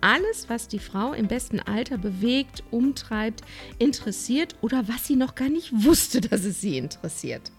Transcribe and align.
alles, 0.00 0.48
was 0.48 0.68
die 0.68 0.78
Frau 0.78 1.12
im 1.12 1.28
besten 1.28 1.60
Alter 1.60 1.98
bewegt, 1.98 2.62
umtreibt, 2.70 3.42
interessiert 3.78 4.56
oder 4.60 4.88
was 4.88 5.06
sie 5.06 5.16
noch 5.16 5.34
gar 5.34 5.48
nicht 5.48 5.72
wusste, 5.84 6.20
dass 6.20 6.44
es 6.44 6.60
sie 6.60 6.78
interessiert. 6.78 7.50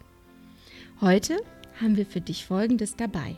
Heute 1.02 1.38
haben 1.82 1.96
wir 1.98 2.06
für 2.06 2.22
dich 2.22 2.46
Folgendes 2.46 2.96
dabei. 2.96 3.36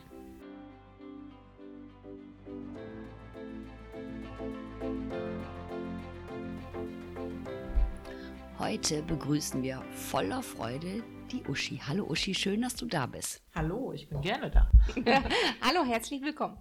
Heute 8.57 9.01
begrüßen 9.03 9.63
wir 9.63 9.81
voller 9.95 10.43
Freude 10.43 11.04
die 11.31 11.43
Uschi. 11.48 11.79
Hallo 11.87 12.05
Uschi, 12.05 12.35
schön, 12.35 12.61
dass 12.61 12.76
du 12.76 12.85
da 12.85 13.05
bist. 13.05 13.41
Hallo, 13.55 13.91
ich 13.93 14.07
bin 14.07 14.21
gerne 14.21 14.51
da. 14.51 14.70
Hallo, 15.61 15.83
herzlich 15.83 16.21
willkommen. 16.21 16.57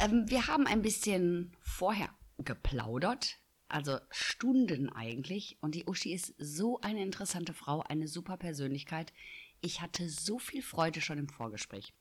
Ähm, 0.00 0.24
wir 0.28 0.46
haben 0.46 0.66
ein 0.66 0.82
bisschen 0.82 1.52
vorher 1.60 2.08
geplaudert, 2.38 3.38
also 3.68 3.98
Stunden 4.10 4.88
eigentlich. 4.90 5.58
Und 5.60 5.74
die 5.74 5.86
Uschi 5.86 6.12
ist 6.12 6.34
so 6.38 6.80
eine 6.80 7.02
interessante 7.02 7.52
Frau, 7.52 7.80
eine 7.82 8.08
super 8.08 8.36
Persönlichkeit. 8.36 9.12
Ich 9.60 9.80
hatte 9.80 10.08
so 10.08 10.38
viel 10.38 10.62
Freude 10.62 11.00
schon 11.00 11.18
im 11.18 11.28
Vorgespräch. 11.28 11.94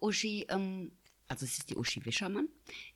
Uschi, 0.00 0.46
ähm, 0.48 0.92
also 1.28 1.44
es 1.44 1.58
ist 1.58 1.70
die 1.70 1.76
Uschi 1.76 2.04
Wischermann. 2.04 2.48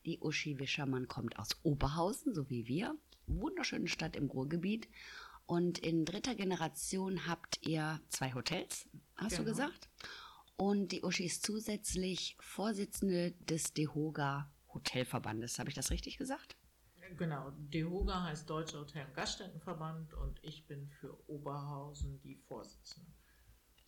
Die 0.04 0.20
Uschi 0.20 0.58
Wischermann 0.58 1.08
kommt 1.08 1.38
aus 1.38 1.56
Oberhausen, 1.62 2.34
so 2.34 2.48
wie 2.50 2.66
wir. 2.68 2.96
Wunderschöne 3.26 3.88
Stadt 3.88 4.16
im 4.16 4.26
Ruhrgebiet. 4.26 4.88
Und 5.46 5.78
in 5.78 6.04
dritter 6.04 6.36
Generation 6.36 7.26
habt 7.26 7.58
ihr 7.66 8.00
zwei 8.08 8.32
Hotels, 8.34 8.88
hast 9.16 9.30
genau. 9.30 9.42
du 9.42 9.50
gesagt? 9.50 9.88
Und 10.60 10.92
die 10.92 11.02
Uschi 11.02 11.24
ist 11.24 11.46
zusätzlich 11.46 12.36
Vorsitzende 12.38 13.32
des 13.48 13.72
DEHOGA 13.72 14.52
Hotelverbandes. 14.74 15.58
Habe 15.58 15.70
ich 15.70 15.74
das 15.74 15.90
richtig 15.90 16.18
gesagt? 16.18 16.54
Genau, 17.16 17.50
DEHOGA 17.72 18.24
heißt 18.24 18.50
Deutscher 18.50 18.80
Hotel- 18.80 19.06
und 19.06 19.14
Gaststättenverband 19.14 20.12
und 20.12 20.38
ich 20.42 20.66
bin 20.66 20.90
für 21.00 21.16
Oberhausen 21.30 22.20
die 22.20 22.36
Vorsitzende. 22.46 23.10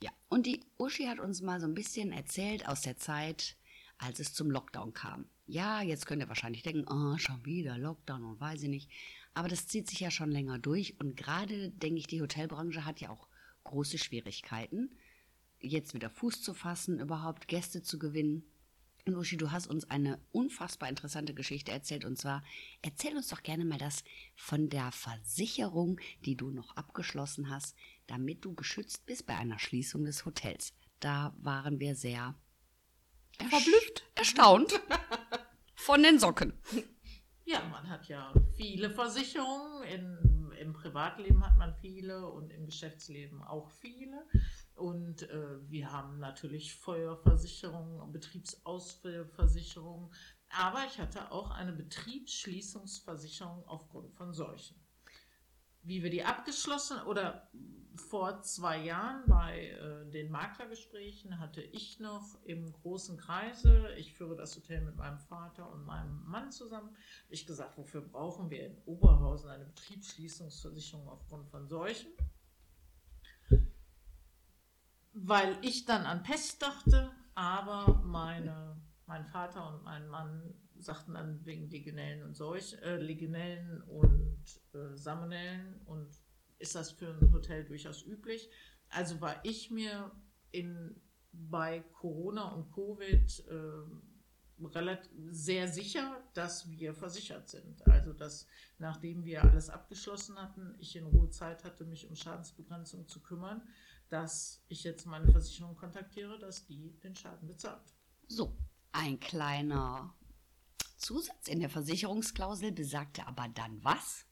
Ja, 0.03 0.13
und 0.31 0.47
die 0.47 0.65
Uschi 0.79 1.05
hat 1.05 1.19
uns 1.19 1.43
mal 1.43 1.61
so 1.61 1.67
ein 1.67 1.75
bisschen 1.75 2.11
erzählt 2.11 2.67
aus 2.67 2.81
der 2.81 2.97
Zeit, 2.97 3.59
als 3.99 4.19
es 4.19 4.33
zum 4.33 4.51
Lockdown 4.51 4.95
kam. 4.95 5.27
Ja, 5.45 5.83
jetzt 5.83 6.07
könnt 6.07 6.23
ihr 6.23 6.29
wahrscheinlich 6.29 6.63
denken, 6.63 6.91
oh, 6.91 7.19
schon 7.19 7.45
wieder 7.45 7.77
Lockdown 7.77 8.25
und 8.25 8.41
weiß 8.41 8.63
ich 8.63 8.71
nicht. 8.71 8.91
Aber 9.35 9.49
das 9.49 9.67
zieht 9.67 9.91
sich 9.91 10.01
ja 10.01 10.11
schon 10.11 10.31
länger 10.31 10.59
durch 10.59 10.99
und 10.99 11.19
gerade, 11.19 11.69
denke 11.69 11.99
ich, 11.99 12.07
die 12.07 12.23
Hotelbranche 12.23 12.87
hat 12.87 13.03
ja 13.03 13.11
auch 13.11 13.29
große 13.65 13.99
Schwierigkeiten, 13.99 14.97
jetzt 15.63 15.95
wieder 15.95 16.11
Fuß 16.11 16.43
zu 16.43 16.55
fassen, 16.55 17.01
überhaupt 17.01 17.49
Gäste 17.49 17.83
zu 17.83 17.99
gewinnen. 17.99 18.45
Und 19.05 19.17
Uschi, 19.17 19.37
du 19.37 19.51
hast 19.51 19.67
uns 19.67 19.91
eine 19.91 20.21
unfassbar 20.31 20.89
interessante 20.89 21.35
Geschichte 21.35 21.73
erzählt 21.73 22.05
und 22.05 22.19
zwar 22.19 22.45
erzähl 22.83 23.17
uns 23.17 23.29
doch 23.29 23.43
gerne 23.43 23.65
mal 23.65 23.79
das 23.79 24.05
von 24.37 24.69
der 24.69 24.93
Versicherung, 24.93 26.01
die 26.25 26.37
du 26.37 26.51
noch 26.51 26.77
abgeschlossen 26.77 27.51
hast, 27.51 27.77
damit 28.07 28.45
du 28.45 28.55
geschützt 28.55 29.05
bist 29.07 29.27
bei 29.27 29.37
einer 29.37 29.59
Schließung 29.59 30.05
des 30.05 30.25
Hotels. 30.25 30.73
Da 31.01 31.35
waren 31.39 31.81
wir 31.81 31.97
sehr 31.97 32.37
verblüfft, 33.39 34.05
erstaunt 34.15 34.81
von 35.75 36.03
den 36.03 36.21
Socken. 36.21 36.53
Ja, 37.45 37.65
man 37.71 37.89
hat 37.89 38.07
ja 38.07 38.33
viele 38.57 38.89
Versicherungen. 38.89 39.83
In, 39.83 40.53
Im 40.61 40.73
Privatleben 40.73 41.45
hat 41.45 41.59
man 41.59 41.75
viele 41.75 42.31
und 42.31 42.53
im 42.53 42.67
Geschäftsleben 42.67 43.43
auch 43.43 43.69
viele. 43.69 44.25
Und 44.75 45.29
äh, 45.31 45.59
wir 45.69 45.93
haben 45.93 46.19
natürlich 46.19 46.75
Feuerversicherung, 46.75 48.11
Betriebsausfallversicherung. 48.13 50.13
Aber 50.49 50.85
ich 50.87 50.99
hatte 50.99 51.33
auch 51.33 51.51
eine 51.51 51.73
Betriebsschließungsversicherung 51.73 53.67
aufgrund 53.67 54.13
von 54.13 54.33
Seuchen 54.33 54.83
wie 55.83 56.03
wir 56.03 56.11
die 56.11 56.25
abgeschlossen 56.25 57.01
oder 57.07 57.49
vor 57.95 58.41
zwei 58.43 58.79
Jahren 58.79 59.25
bei 59.27 59.71
äh, 59.71 60.11
den 60.11 60.31
Maklergesprächen 60.31 61.39
hatte 61.39 61.61
ich 61.61 62.01
noch 62.01 62.39
im 62.45 62.73
großen 62.73 63.19
Kreise, 63.19 63.93
ich 63.99 64.15
führe 64.15 64.37
das 64.37 64.57
Hotel 64.57 64.81
mit 64.81 64.97
meinem 64.97 65.19
Vater 65.19 65.71
und 65.71 65.85
meinem 65.85 66.25
Mann 66.25 66.51
zusammen, 66.53 66.97
ich 67.29 67.47
gesagt, 67.47 67.77
wofür 67.77 68.01
brauchen 68.01 68.49
wir 68.49 68.67
in 68.67 68.79
Oberhausen 68.87 69.51
eine 69.51 69.67
Betriebsschließungsversicherung 69.67 71.09
aufgrund 71.09 71.49
von 71.49 71.69
Seuchen? 71.69 72.13
Weil 75.13 75.57
ich 75.63 75.85
dann 75.85 76.07
an 76.07 76.23
Pest 76.23 76.63
dachte, 76.63 77.11
aber 77.35 78.03
meine, 78.05 78.81
mein 79.07 79.27
Vater 79.27 79.75
und 79.75 79.85
mein 79.85 80.09
Mann 80.09 80.55
sagten 80.79 81.15
dann 81.15 81.45
wegen 81.45 81.71
Legionellen 81.71 82.23
und 82.23 82.35
Seuch, 82.35 82.75
äh, 82.83 82.97
Legionellen 82.97 83.83
und 83.83 84.43
äh, 84.75 84.97
Salmonellen 84.97 85.81
und 85.87 86.09
ist 86.59 86.75
das 86.75 86.93
für 86.93 87.09
ein 87.09 87.33
Hotel 87.33 87.65
durchaus 87.65 88.03
üblich. 88.03 88.49
Also 88.89 89.21
war 89.21 89.45
ich 89.45 89.71
mir 89.71 90.13
in, 90.51 91.01
bei 91.33 91.81
Corona 91.93 92.49
und 92.53 92.73
Covid 92.73 93.47
äh, 93.49 94.67
relativ, 94.67 95.11
sehr 95.31 95.69
sicher, 95.69 96.23
dass 96.35 96.71
wir 96.71 96.95
versichert 96.95 97.49
sind. 97.49 97.87
Also 97.89 98.13
dass 98.13 98.47
nachdem 98.79 99.25
wir 99.25 99.43
alles 99.43 99.71
abgeschlossen 99.71 100.37
hatten, 100.41 100.75
ich 100.79 100.95
in 100.97 101.07
Ruhe 101.07 101.31
Zeit 101.31 101.65
hatte, 101.65 101.85
mich 101.85 102.09
um 102.09 102.15
Schadensbegrenzung 102.15 103.09
zu 103.09 103.21
kümmern, 103.21 103.63
dass 104.13 104.63
ich 104.69 104.85
jetzt 104.85 105.07
meine 105.07 105.27
Versicherung 105.33 105.75
kontaktiere, 105.75 106.39
dass 106.39 106.67
die 106.67 106.99
den 107.03 107.15
Schaden 107.15 107.49
bezahlt. 107.49 107.95
So, 108.29 108.55
ein 108.93 109.19
kleiner 109.19 110.15
Zusatz 110.99 111.49
in 111.49 111.61
der 111.61 111.71
Versicherungsklausel 111.71 112.73
besagte 112.73 113.27
aber 113.27 113.49
dann 113.49 113.83
was? 113.83 114.27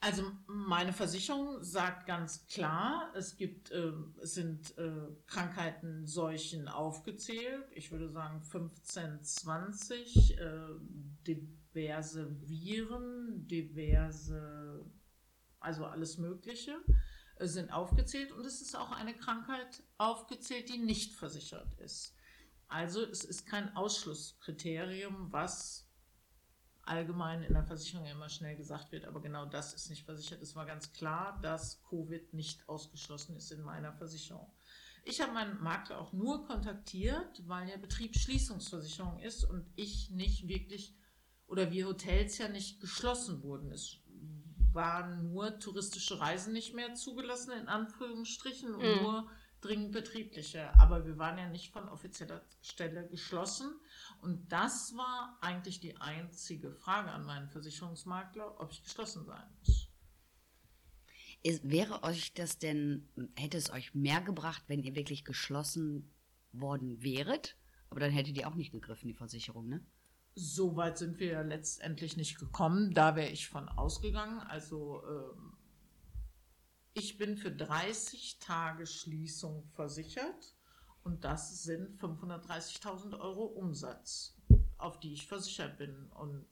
Also 0.00 0.24
meine 0.46 0.92
Versicherung 0.92 1.62
sagt 1.62 2.06
ganz 2.06 2.44
klar, 2.48 3.12
es 3.14 3.36
gibt, 3.36 3.70
äh, 3.70 3.92
es 4.20 4.34
sind 4.34 4.76
äh, 4.76 4.90
Krankheiten, 5.26 6.04
Seuchen 6.08 6.66
aufgezählt. 6.66 7.66
Ich 7.76 7.92
würde 7.92 8.10
sagen 8.10 8.42
15, 8.42 9.22
20, 9.22 10.38
äh, 10.38 10.58
diverse 11.24 12.28
Viren, 12.48 13.46
diverse, 13.46 14.84
also 15.60 15.84
alles 15.84 16.18
Mögliche 16.18 16.74
sind 17.48 17.72
aufgezählt 17.72 18.32
und 18.32 18.44
es 18.44 18.60
ist 18.60 18.76
auch 18.76 18.92
eine 18.92 19.14
Krankheit 19.14 19.82
aufgezählt, 19.98 20.68
die 20.68 20.78
nicht 20.78 21.14
versichert 21.14 21.74
ist. 21.80 22.14
Also 22.68 23.02
es 23.02 23.24
ist 23.24 23.46
kein 23.46 23.76
Ausschlusskriterium, 23.76 25.32
was 25.32 25.88
allgemein 26.82 27.42
in 27.42 27.52
der 27.52 27.64
Versicherung 27.64 28.06
immer 28.06 28.28
schnell 28.28 28.56
gesagt 28.56 28.92
wird, 28.92 29.04
aber 29.04 29.20
genau 29.20 29.46
das 29.46 29.72
ist 29.74 29.90
nicht 29.90 30.04
versichert. 30.04 30.42
Es 30.42 30.56
war 30.56 30.66
ganz 30.66 30.92
klar, 30.92 31.38
dass 31.42 31.82
Covid 31.84 32.32
nicht 32.34 32.68
ausgeschlossen 32.68 33.36
ist 33.36 33.52
in 33.52 33.62
meiner 33.62 33.92
Versicherung. 33.92 34.50
Ich 35.04 35.20
habe 35.20 35.32
meinen 35.32 35.62
Makler 35.62 36.00
auch 36.00 36.12
nur 36.12 36.46
kontaktiert, 36.46 37.46
weil 37.46 37.68
ja 37.68 37.76
Betriebsschließungsversicherung 37.76 39.20
ist 39.20 39.44
und 39.44 39.66
ich 39.76 40.10
nicht 40.10 40.48
wirklich 40.48 40.96
oder 41.46 41.70
wir 41.70 41.86
Hotels 41.86 42.38
ja 42.38 42.48
nicht 42.48 42.80
geschlossen 42.80 43.42
wurden. 43.42 43.72
Es 43.72 43.98
waren 44.74 45.32
nur 45.32 45.58
touristische 45.58 46.20
Reisen 46.20 46.52
nicht 46.52 46.74
mehr 46.74 46.94
zugelassen, 46.94 47.52
in 47.52 47.68
Anführungsstrichen, 47.68 48.74
und 48.74 48.82
mhm. 48.82 49.02
nur 49.02 49.30
dringend 49.60 49.92
betriebliche. 49.92 50.72
Aber 50.78 51.06
wir 51.06 51.18
waren 51.18 51.38
ja 51.38 51.48
nicht 51.48 51.72
von 51.72 51.88
offizieller 51.88 52.44
Stelle 52.60 53.08
geschlossen. 53.08 53.72
Und 54.20 54.52
das 54.52 54.94
war 54.96 55.38
eigentlich 55.40 55.80
die 55.80 55.96
einzige 55.96 56.72
Frage 56.72 57.10
an 57.10 57.24
meinen 57.24 57.48
Versicherungsmakler, 57.48 58.60
ob 58.60 58.72
ich 58.72 58.82
geschlossen 58.82 59.24
sein 59.24 59.46
muss. 59.60 59.88
Ist, 61.44 61.68
wäre 61.68 62.02
euch 62.04 62.34
das 62.34 62.58
denn, 62.58 63.08
hätte 63.36 63.56
es 63.56 63.70
euch 63.70 63.94
mehr 63.94 64.20
gebracht, 64.20 64.62
wenn 64.68 64.82
ihr 64.82 64.94
wirklich 64.94 65.24
geschlossen 65.24 66.14
worden 66.52 67.02
wäret? 67.02 67.56
Aber 67.88 68.00
dann 68.00 68.12
hättet 68.12 68.36
ihr 68.36 68.48
auch 68.48 68.54
nicht 68.54 68.72
gegriffen, 68.72 69.08
die 69.08 69.14
Versicherung, 69.14 69.68
ne? 69.68 69.84
So 70.34 70.76
weit 70.76 70.98
sind 70.98 71.18
wir 71.18 71.26
ja 71.32 71.42
letztendlich 71.42 72.16
nicht 72.16 72.38
gekommen. 72.38 72.94
Da 72.94 73.16
wäre 73.16 73.28
ich 73.28 73.48
von 73.48 73.68
ausgegangen. 73.68 74.40
Also 74.40 75.02
ähm, 75.06 75.56
ich 76.94 77.18
bin 77.18 77.36
für 77.36 77.50
30 77.50 78.38
Tage 78.38 78.86
Schließung 78.86 79.64
versichert 79.74 80.54
und 81.04 81.24
das 81.24 81.62
sind 81.62 82.00
530.000 82.00 83.18
Euro 83.18 83.44
Umsatz, 83.44 84.36
auf 84.78 85.00
die 85.00 85.12
ich 85.12 85.26
versichert 85.26 85.78
bin. 85.78 86.08
Und 86.12 86.46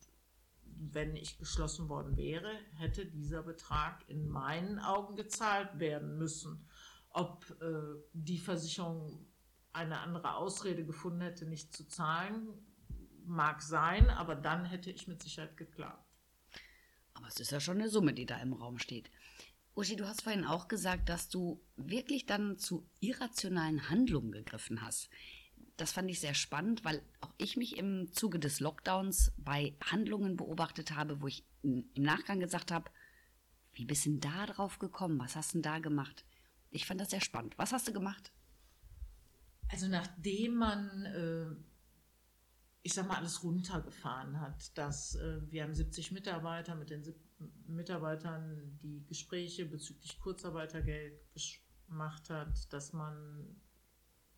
wenn 0.65 1.17
ich 1.17 1.38
geschlossen 1.38 1.88
worden 1.88 2.17
wäre, 2.17 2.50
hätte 2.76 3.06
dieser 3.06 3.43
Betrag 3.43 4.03
in 4.09 4.29
meinen 4.29 4.79
Augen 4.79 5.17
gezahlt 5.17 5.79
werden 5.79 6.17
müssen. 6.19 6.67
Ob 7.11 7.44
äh, 7.61 8.03
die 8.12 8.38
Versicherung 8.38 9.26
eine 9.73 10.00
andere 10.00 10.37
Ausrede 10.37 10.85
gefunden 10.85 11.21
hätte, 11.21 11.47
nicht 11.47 11.73
zu 11.73 11.87
zahlen, 11.87 12.49
mag 13.31 13.62
sein, 13.62 14.11
aber 14.11 14.35
dann 14.35 14.65
hätte 14.65 14.91
ich 14.91 15.09
mit 15.09 15.23
Sicherheit 15.23 15.56
geklagt. 15.56 16.05
Aber 17.15 17.27
es 17.29 17.41
ist 17.41 17.50
ja 17.50 17.61
schon 17.61 17.79
eine 17.79 17.88
Summe, 17.88 18.12
die 18.12 18.27
da 18.27 18.37
im 18.38 18.53
Raum 18.53 18.79
steht. 18.79 19.11
Uschi, 19.75 19.97
du 19.97 20.06
hast 20.06 20.23
vorhin 20.23 20.44
auch 20.44 20.69
gesagt, 20.69 21.09
dass 21.09 21.29
du 21.29 21.65
wirklich 21.77 22.27
dann 22.27 22.59
zu 22.59 22.88
irrationalen 23.00 23.88
Handlungen 23.88 24.32
gegriffen 24.32 24.82
hast. 24.82 25.09
Das 25.77 25.93
fand 25.93 26.11
ich 26.11 26.21
sehr 26.21 26.35
spannend, 26.35 26.85
weil 26.85 27.03
auch 27.21 27.32
ich 27.38 27.56
mich 27.56 27.79
im 27.79 28.12
Zuge 28.12 28.38
des 28.38 28.61
Lockdowns 28.61 29.33
bei 29.38 29.75
Handlungen 29.83 30.37
beobachtet 30.37 30.94
habe, 30.94 31.23
wo 31.23 31.29
ich 31.29 31.47
im 31.62 31.88
Nachgang 31.97 32.41
gesagt 32.41 32.71
habe, 32.71 32.91
wie 33.73 33.85
bist 33.85 34.05
du 34.05 34.11
denn 34.11 34.21
da 34.21 34.47
drauf 34.47 34.79
gekommen? 34.79 35.19
Was 35.19 35.37
hast 35.37 35.55
du 35.55 35.59
denn 35.59 35.62
da 35.62 35.79
gemacht? 35.79 36.25
Ich 36.71 36.87
fand 36.87 37.00
das 37.00 37.11
sehr 37.11 37.21
spannend. 37.21 37.56
Was 37.56 37.73
hast 37.73 37.88
du 37.88 37.93
gemacht? 37.93 38.33
Also 39.69 39.87
nachdem 39.88 40.56
man, 40.56 41.06
äh, 41.06 41.70
ich 42.82 42.94
sag 42.94 43.06
mal, 43.06 43.17
alles 43.17 43.43
runtergefahren 43.43 44.41
hat, 44.41 44.77
dass 44.77 45.15
äh, 45.17 45.41
wir 45.50 45.62
haben 45.62 45.75
70 45.75 46.12
Mitarbeiter 46.12 46.75
mit 46.75 46.91
den 46.91 47.03
Mitarbeitern 47.67 48.79
die 48.82 49.05
Gespräche 49.06 49.67
bezüglich 49.67 50.19
Kurzarbeitergeld 50.19 51.21
gemacht 51.88 52.31
hat, 52.31 52.73
dass 52.73 52.93
man 52.93 53.56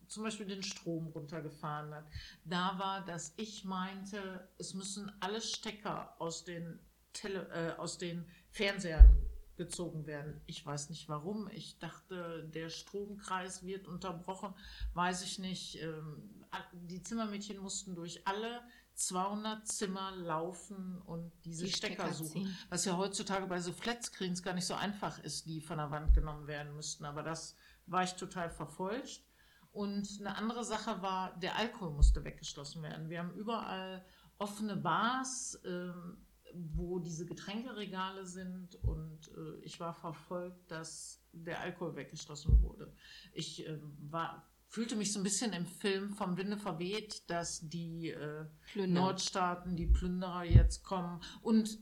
zum 0.07 0.23
Beispiel 0.23 0.45
den 0.45 0.63
Strom 0.63 1.07
runtergefahren 1.07 1.93
hat. 1.93 2.05
Da 2.45 2.77
war, 2.77 3.05
dass 3.05 3.33
ich 3.37 3.65
meinte, 3.65 4.47
es 4.57 4.73
müssen 4.73 5.11
alle 5.19 5.41
Stecker 5.41 6.15
aus 6.19 6.43
den, 6.43 6.79
Tele 7.13 7.47
äh, 7.49 7.79
aus 7.79 7.97
den 7.97 8.25
Fernsehern 8.49 9.17
gezogen 9.55 10.05
werden. 10.05 10.41
Ich 10.45 10.65
weiß 10.65 10.89
nicht 10.89 11.09
warum. 11.09 11.49
Ich 11.51 11.77
dachte, 11.79 12.49
der 12.53 12.69
Stromkreis 12.69 13.65
wird 13.65 13.87
unterbrochen. 13.87 14.53
Weiß 14.93 15.23
ich 15.23 15.39
nicht. 15.39 15.81
Ähm, 15.81 16.45
die 16.73 17.01
Zimmermädchen 17.01 17.59
mussten 17.59 17.95
durch 17.95 18.27
alle 18.27 18.61
200 18.95 19.67
Zimmer 19.67 20.11
laufen 20.11 21.01
und 21.01 21.31
diese 21.45 21.65
die 21.65 21.71
Stecker, 21.71 21.93
Stecker, 21.93 22.13
suchen. 22.13 22.31
Ziehen. 22.45 22.57
Was 22.69 22.85
ja 22.85 22.97
heutzutage 22.97 23.47
bei 23.47 23.59
so 23.59 23.73
Flatscreens 23.73 24.43
gar 24.43 24.53
nicht 24.53 24.65
so 24.65 24.75
einfach 24.75 25.19
ist, 25.19 25.47
die 25.47 25.61
von 25.61 25.77
der 25.77 25.91
Wand 25.91 26.13
genommen 26.13 26.47
werden 26.47 26.75
müssten. 26.75 27.05
Aber 27.05 27.23
das 27.23 27.55
war 27.85 28.03
ich 28.03 28.13
total 28.13 28.49
verfolgt. 28.49 29.23
Und 29.71 30.07
eine 30.19 30.35
andere 30.35 30.63
Sache 30.63 31.01
war, 31.01 31.35
der 31.39 31.57
Alkohol 31.57 31.91
musste 31.91 32.23
weggeschlossen 32.23 32.83
werden. 32.83 33.09
Wir 33.09 33.19
haben 33.19 33.33
überall 33.33 34.05
offene 34.37 34.75
Bars. 34.75 35.59
Ähm, 35.65 36.22
wo 36.53 36.99
diese 36.99 37.25
Getränkeregale 37.25 38.25
sind 38.25 38.75
und 38.83 39.29
äh, 39.35 39.59
ich 39.61 39.79
war 39.79 39.93
verfolgt, 39.93 40.71
dass 40.71 41.21
der 41.31 41.59
Alkohol 41.61 41.95
weggeschlossen 41.95 42.61
wurde. 42.61 42.93
Ich 43.33 43.67
äh, 43.67 43.79
war, 44.09 44.47
fühlte 44.67 44.95
mich 44.95 45.11
so 45.11 45.19
ein 45.19 45.23
bisschen 45.23 45.53
im 45.53 45.65
Film 45.65 46.11
vom 46.11 46.37
Winde 46.37 46.57
verweht, 46.57 47.29
dass 47.29 47.67
die 47.67 48.09
äh, 48.09 48.45
Nordstaaten, 48.75 49.75
die 49.75 49.87
Plünderer 49.87 50.43
jetzt 50.43 50.83
kommen 50.83 51.21
und 51.41 51.79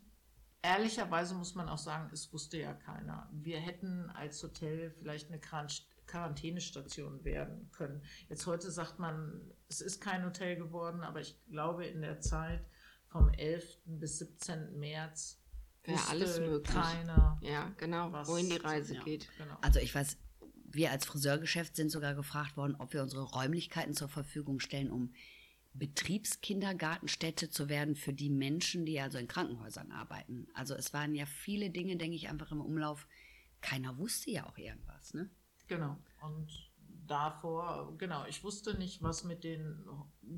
ehrlicherweise 0.62 1.35
muss 1.35 1.56
man 1.56 1.69
auch 1.69 1.77
sagen, 1.77 2.09
es 2.13 2.31
wusste 2.33 2.57
ja 2.57 2.74
keiner. 2.74 3.29
Wir 3.31 3.59
hätten 3.59 4.09
als 4.12 4.41
Hotel 4.44 4.91
vielleicht 4.91 5.29
eine 5.29 5.39
Quarantänestation 6.06 7.24
werden 7.24 7.69
können. 7.71 8.03
Jetzt 8.29 8.45
heute 8.45 8.69
sagt 8.71 9.00
man, 9.00 9.41
es 9.69 9.81
ist 9.81 10.01
kein 10.01 10.25
Hotel 10.25 10.56
geworden, 10.56 11.01
aber 11.01 11.21
ich 11.21 11.39
glaube 11.50 11.85
in 11.85 12.01
der 12.01 12.19
Zeit 12.19 12.65
vom 13.11 13.29
11. 13.29 13.79
bis 13.85 14.19
17. 14.19 14.79
März 14.79 15.37
ja, 15.85 15.95
alles 16.09 16.39
möglich. 16.39 16.75
Keiner 16.75 17.39
ja, 17.41 17.71
genau, 17.77 18.11
was, 18.11 18.27
wohin 18.27 18.49
die 18.49 18.57
Reise 18.57 18.95
ja, 18.95 19.03
geht. 19.03 19.27
Genau. 19.37 19.57
Also 19.61 19.79
ich 19.79 19.93
weiß, 19.93 20.17
wir 20.65 20.91
als 20.91 21.05
Friseurgeschäft 21.05 21.75
sind 21.75 21.91
sogar 21.91 22.13
gefragt 22.13 22.55
worden, 22.55 22.75
ob 22.77 22.93
wir 22.93 23.01
unsere 23.01 23.23
Räumlichkeiten 23.23 23.93
zur 23.93 24.07
Verfügung 24.07 24.59
stellen, 24.59 24.91
um 24.91 25.13
Betriebskindergartenstätte 25.73 27.49
zu 27.49 27.67
werden 27.67 27.95
für 27.95 28.13
die 28.13 28.29
Menschen, 28.29 28.85
die 28.85 28.99
also 28.99 29.17
in 29.17 29.27
Krankenhäusern 29.27 29.91
arbeiten. 29.91 30.47
Also 30.53 30.75
es 30.75 30.93
waren 30.93 31.15
ja 31.15 31.25
viele 31.25 31.69
Dinge, 31.69 31.97
denke 31.97 32.15
ich, 32.15 32.29
einfach 32.29 32.51
im 32.51 32.61
Umlauf. 32.61 33.07
Keiner 33.61 33.97
wusste 33.97 34.31
ja 34.31 34.45
auch 34.47 34.57
irgendwas, 34.57 35.13
ne? 35.13 35.29
Genau. 35.67 35.97
Und 36.21 36.70
davor, 37.11 37.93
genau, 37.97 38.25
ich 38.25 38.41
wusste 38.41 38.77
nicht, 38.77 39.03
was 39.03 39.25
mit 39.25 39.43
den 39.43 39.85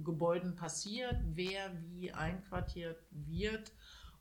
Gebäuden 0.04 0.56
passiert, 0.56 1.16
wer 1.24 1.72
wie 1.92 2.12
einquartiert 2.12 2.98
wird. 3.12 3.72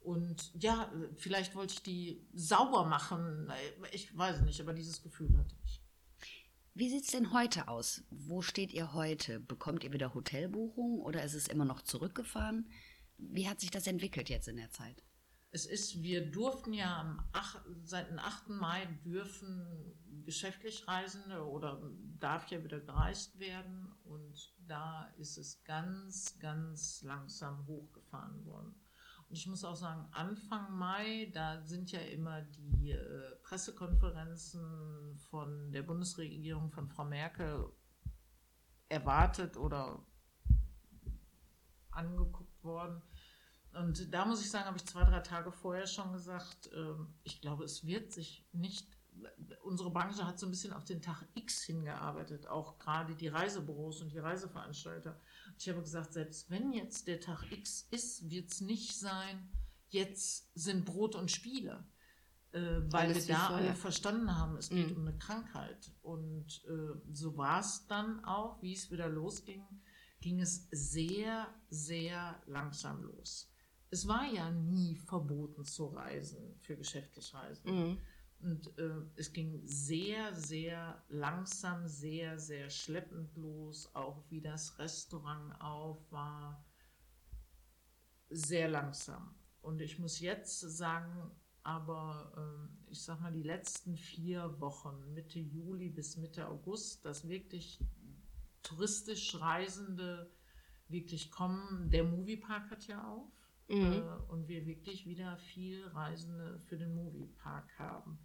Und 0.01 0.53
ja, 0.63 0.93
vielleicht 1.17 1.55
wollte 1.55 1.75
ich 1.75 1.83
die 1.83 2.27
sauber 2.35 2.85
machen. 2.85 3.51
Ich 3.93 4.17
weiß 4.17 4.43
nicht, 4.43 4.61
aber 4.61 4.75
dieses 4.75 5.03
Gefühl 5.03 5.35
hatte 5.39 5.57
ich. 5.65 5.83
Wie 6.75 6.91
sieht 6.91 7.05
es 7.05 7.11
denn 7.11 7.33
heute 7.33 7.69
aus? 7.69 8.03
Wo 8.11 8.43
steht 8.43 8.73
ihr 8.73 8.93
heute? 8.93 9.41
Bekommt 9.41 9.83
ihr 9.85 9.93
wieder 9.93 10.13
Hotelbuchungen 10.13 11.01
oder 11.01 11.25
ist 11.25 11.35
es 11.35 11.49
immer 11.49 11.65
noch 11.65 11.81
zurückgefahren? 11.81 12.69
Wie 13.17 13.49
hat 13.49 13.61
sich 13.61 13.71
das 13.71 13.87
entwickelt 13.87 14.29
jetzt 14.29 14.49
in 14.49 14.57
der 14.57 14.71
Zeit? 14.71 15.03
Es 15.55 15.67
ist, 15.67 16.03
wir 16.03 16.31
durften 16.31 16.73
ja 16.73 17.01
am 17.01 17.23
8, 17.33 17.61
seit 17.85 18.09
dem 18.11 18.19
8. 18.19 18.49
Mai 18.49 18.87
dürfen 19.05 19.95
geschäftlich 20.25 20.89
Reisende 20.89 21.47
oder 21.47 21.79
darf 22.19 22.49
ja 22.49 22.65
wieder 22.65 22.81
gereist 22.81 23.39
werden 23.39 23.93
und 24.05 24.55
da 24.67 25.13
ist 25.19 25.37
es 25.37 25.63
ganz, 25.65 26.39
ganz 26.39 27.03
langsam 27.03 27.67
hochgefahren 27.67 28.45
worden. 28.47 28.75
Und 29.29 29.37
ich 29.37 29.47
muss 29.47 29.65
auch 29.65 29.77
sagen, 29.77 30.09
Anfang 30.13 30.77
Mai, 30.77 31.31
da 31.35 31.63
sind 31.63 31.93
ja 31.93 32.01
immer 32.01 32.43
die 32.43 32.93
äh, 32.93 33.37
Pressekonferenzen 33.43 35.19
von 35.31 35.71
der 35.71 35.83
Bundesregierung, 35.83 36.71
von 36.71 36.89
Frau 36.89 37.05
Merkel 37.05 37.71
erwartet 38.89 39.57
oder 39.59 40.03
angeguckt 41.91 42.65
worden. 42.65 43.03
Und 43.75 44.13
da 44.13 44.27
muss 44.27 44.43
ich 44.43 44.51
sagen, 44.51 44.67
habe 44.67 44.77
ich 44.77 44.85
zwei, 44.85 45.05
drei 45.05 45.21
Tage 45.21 45.51
vorher 45.51 45.87
schon 45.87 46.13
gesagt, 46.13 46.67
äh, 46.73 46.95
ich 47.23 47.41
glaube, 47.41 47.65
es 47.65 47.87
wird 47.87 48.13
sich 48.13 48.47
nicht, 48.53 48.87
unsere 49.63 49.91
Branche 49.91 50.27
hat 50.27 50.39
so 50.39 50.47
ein 50.47 50.51
bisschen 50.51 50.75
auf 50.75 50.85
den 50.85 51.01
Tag 51.01 51.27
X 51.35 51.63
hingearbeitet, 51.63 52.47
auch 52.47 52.79
gerade 52.79 53.15
die 53.15 53.29
Reisebüros 53.29 54.03
und 54.03 54.13
die 54.13 54.19
Reiseveranstalter. 54.19 55.19
Ich 55.59 55.69
habe 55.71 55.81
gesagt, 55.81 56.13
selbst 56.13 56.51
wenn 56.51 56.73
jetzt 56.73 57.09
der 57.09 57.21
Tag 57.21 57.51
X 57.51 57.89
ist, 57.91 58.31
wird 58.31 58.51
es 58.51 58.61
nicht 58.61 58.99
sein, 58.99 59.49
jetzt 59.89 60.51
sind 60.55 60.85
Brot 60.85 61.15
und 61.15 61.31
Spiele. 61.31 61.87
Äh, 62.53 62.83
weil 62.93 63.09
Alles 63.09 63.27
wir 63.27 63.37
da 63.37 63.49
alle 63.49 63.75
verstanden 63.75 64.37
haben, 64.37 64.59
es 64.59 64.69
geht 64.69 64.91
mhm. 64.91 64.97
um 64.97 65.09
eine 65.09 65.17
Krankheit. 65.17 65.91
Und 66.03 66.63
äh, 66.67 67.15
so 67.15 67.39
war 67.39 67.61
es 67.61 67.87
dann 67.87 68.23
auch, 68.27 68.61
wie 68.61 68.75
es 68.75 68.91
wieder 68.91 69.09
losging, 69.09 69.65
ging 70.21 70.43
es 70.43 70.69
sehr, 70.71 71.49
sehr 71.71 72.39
langsam 72.47 73.03
los 73.03 73.52
es 73.93 74.09
war 74.09 74.25
ja 74.25 74.51
nie 74.51 74.97
verboten 74.97 75.67
zu 75.67 75.85
reisen, 75.89 76.57
für 76.61 76.77
geschäftlich 76.77 77.35
Reisen. 77.35 77.71
Mhm. 77.71 77.99
Und 78.41 78.79
äh, 78.79 79.03
es 79.17 79.33
ging 79.35 79.61
sehr, 79.67 80.35
sehr 80.35 81.05
langsam, 81.11 81.87
sehr, 81.87 82.39
sehr 82.39 82.71
schleppend 82.71 83.37
los, 83.37 83.95
auch 83.95 84.25
wie 84.31 84.41
das 84.41 84.79
Restaurant 84.79 85.61
auf 85.61 86.11
war. 86.11 86.65
Sehr 88.31 88.69
langsam. 88.69 89.35
Und 89.61 89.83
ich 89.83 89.99
muss 89.99 90.21
jetzt 90.21 90.61
sagen, 90.61 91.31
aber 91.63 92.33
äh, 92.89 92.93
ich 92.93 93.03
sag 93.03 93.21
mal, 93.21 93.31
die 93.31 93.43
letzten 93.43 93.99
vier 93.99 94.59
Wochen, 94.59 95.13
Mitte 95.13 95.39
Juli 95.39 95.91
bis 95.91 96.17
Mitte 96.17 96.49
August, 96.49 97.05
dass 97.05 97.29
wirklich 97.29 97.79
touristisch 98.63 99.39
Reisende 99.39 100.33
wirklich 100.89 101.31
kommen. 101.31 101.91
Der 101.91 102.05
Moviepark 102.05 102.71
hat 102.71 102.87
ja 102.87 103.07
auf 103.07 103.42
mhm. 103.73 103.93
äh, 103.93 104.31
und 104.31 104.49
wir 104.49 104.67
wirklich 104.67 105.07
wieder 105.07 105.37
viel 105.37 105.87
Reisende 105.89 106.59
für 106.61 106.77
den 106.77 106.95
Moviepark 106.95 107.79
haben. 107.79 108.19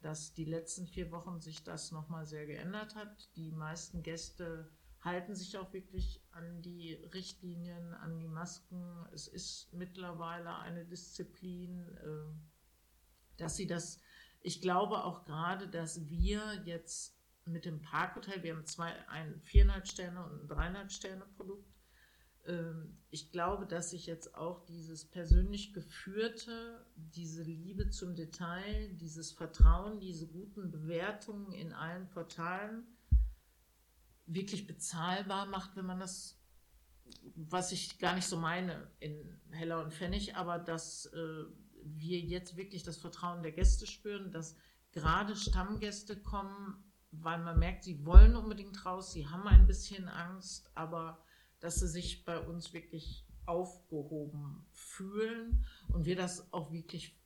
Dass 0.00 0.34
die 0.34 0.44
letzten 0.44 0.86
vier 0.86 1.10
Wochen 1.12 1.40
sich 1.40 1.64
das 1.64 1.92
nochmal 1.92 2.26
sehr 2.26 2.46
geändert 2.46 2.94
hat. 2.94 3.34
Die 3.36 3.52
meisten 3.52 4.02
Gäste 4.02 4.70
halten 5.00 5.34
sich 5.34 5.56
auch 5.58 5.72
wirklich 5.72 6.22
an 6.32 6.62
die 6.62 6.94
Richtlinien, 7.12 7.94
an 7.94 8.18
die 8.18 8.28
Masken. 8.28 9.06
Es 9.12 9.28
ist 9.28 9.72
mittlerweile 9.72 10.56
eine 10.58 10.84
Disziplin, 10.84 11.86
äh, 11.98 13.36
dass 13.36 13.56
sie 13.56 13.66
das, 13.66 14.00
ich 14.40 14.60
glaube 14.60 15.04
auch 15.04 15.24
gerade, 15.24 15.68
dass 15.68 16.08
wir 16.08 16.62
jetzt 16.64 17.18
mit 17.46 17.66
dem 17.66 17.82
Parkhotel, 17.82 18.42
wir 18.42 18.54
haben 18.54 18.66
zwei, 18.66 18.92
ein 19.08 19.40
viereinhalb 19.42 19.86
Sterne 19.86 20.24
und 20.24 20.42
ein 20.42 20.48
dreieinhalb 20.48 20.90
Sterne 20.90 21.26
Produkt, 21.36 21.73
ich 23.10 23.32
glaube, 23.32 23.66
dass 23.66 23.90
sich 23.90 24.06
jetzt 24.06 24.34
auch 24.34 24.64
dieses 24.66 25.06
persönlich 25.06 25.72
geführte, 25.72 26.84
diese 26.94 27.42
Liebe 27.42 27.88
zum 27.88 28.14
Detail, 28.14 28.90
dieses 28.94 29.32
Vertrauen, 29.32 29.98
diese 29.98 30.26
guten 30.26 30.70
Bewertungen 30.70 31.52
in 31.52 31.72
allen 31.72 32.10
Portalen 32.10 32.84
wirklich 34.26 34.66
bezahlbar 34.66 35.46
macht, 35.46 35.76
wenn 35.76 35.86
man 35.86 36.00
das 36.00 36.38
was 37.36 37.72
ich 37.72 37.98
gar 37.98 38.14
nicht 38.14 38.26
so 38.26 38.36
meine 38.36 38.90
in 38.98 39.38
Heller 39.50 39.82
und 39.82 39.92
Pfennig, 39.92 40.36
aber 40.36 40.58
dass 40.58 41.06
äh, 41.06 41.44
wir 41.82 42.18
jetzt 42.20 42.56
wirklich 42.56 42.82
das 42.82 42.96
Vertrauen 42.96 43.42
der 43.42 43.52
Gäste 43.52 43.86
spüren, 43.86 44.30
dass 44.30 44.56
gerade 44.92 45.36
Stammgäste 45.36 46.20
kommen, 46.20 46.82
weil 47.10 47.42
man 47.42 47.58
merkt, 47.58 47.84
sie 47.84 48.04
wollen 48.06 48.36
unbedingt 48.36 48.84
raus, 48.86 49.12
sie 49.12 49.28
haben 49.28 49.46
ein 49.46 49.66
bisschen 49.66 50.08
Angst, 50.08 50.70
aber 50.74 51.22
dass 51.64 51.80
sie 51.80 51.88
sich 51.88 52.26
bei 52.26 52.38
uns 52.38 52.74
wirklich 52.74 53.24
aufgehoben 53.46 54.66
fühlen 54.70 55.64
und 55.88 56.04
wir 56.04 56.14
das 56.14 56.52
auch 56.52 56.70
wirklich 56.72 57.18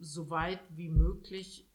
so 0.00 0.30
weit 0.30 0.58
wie 0.70 0.88
möglich 0.88 1.70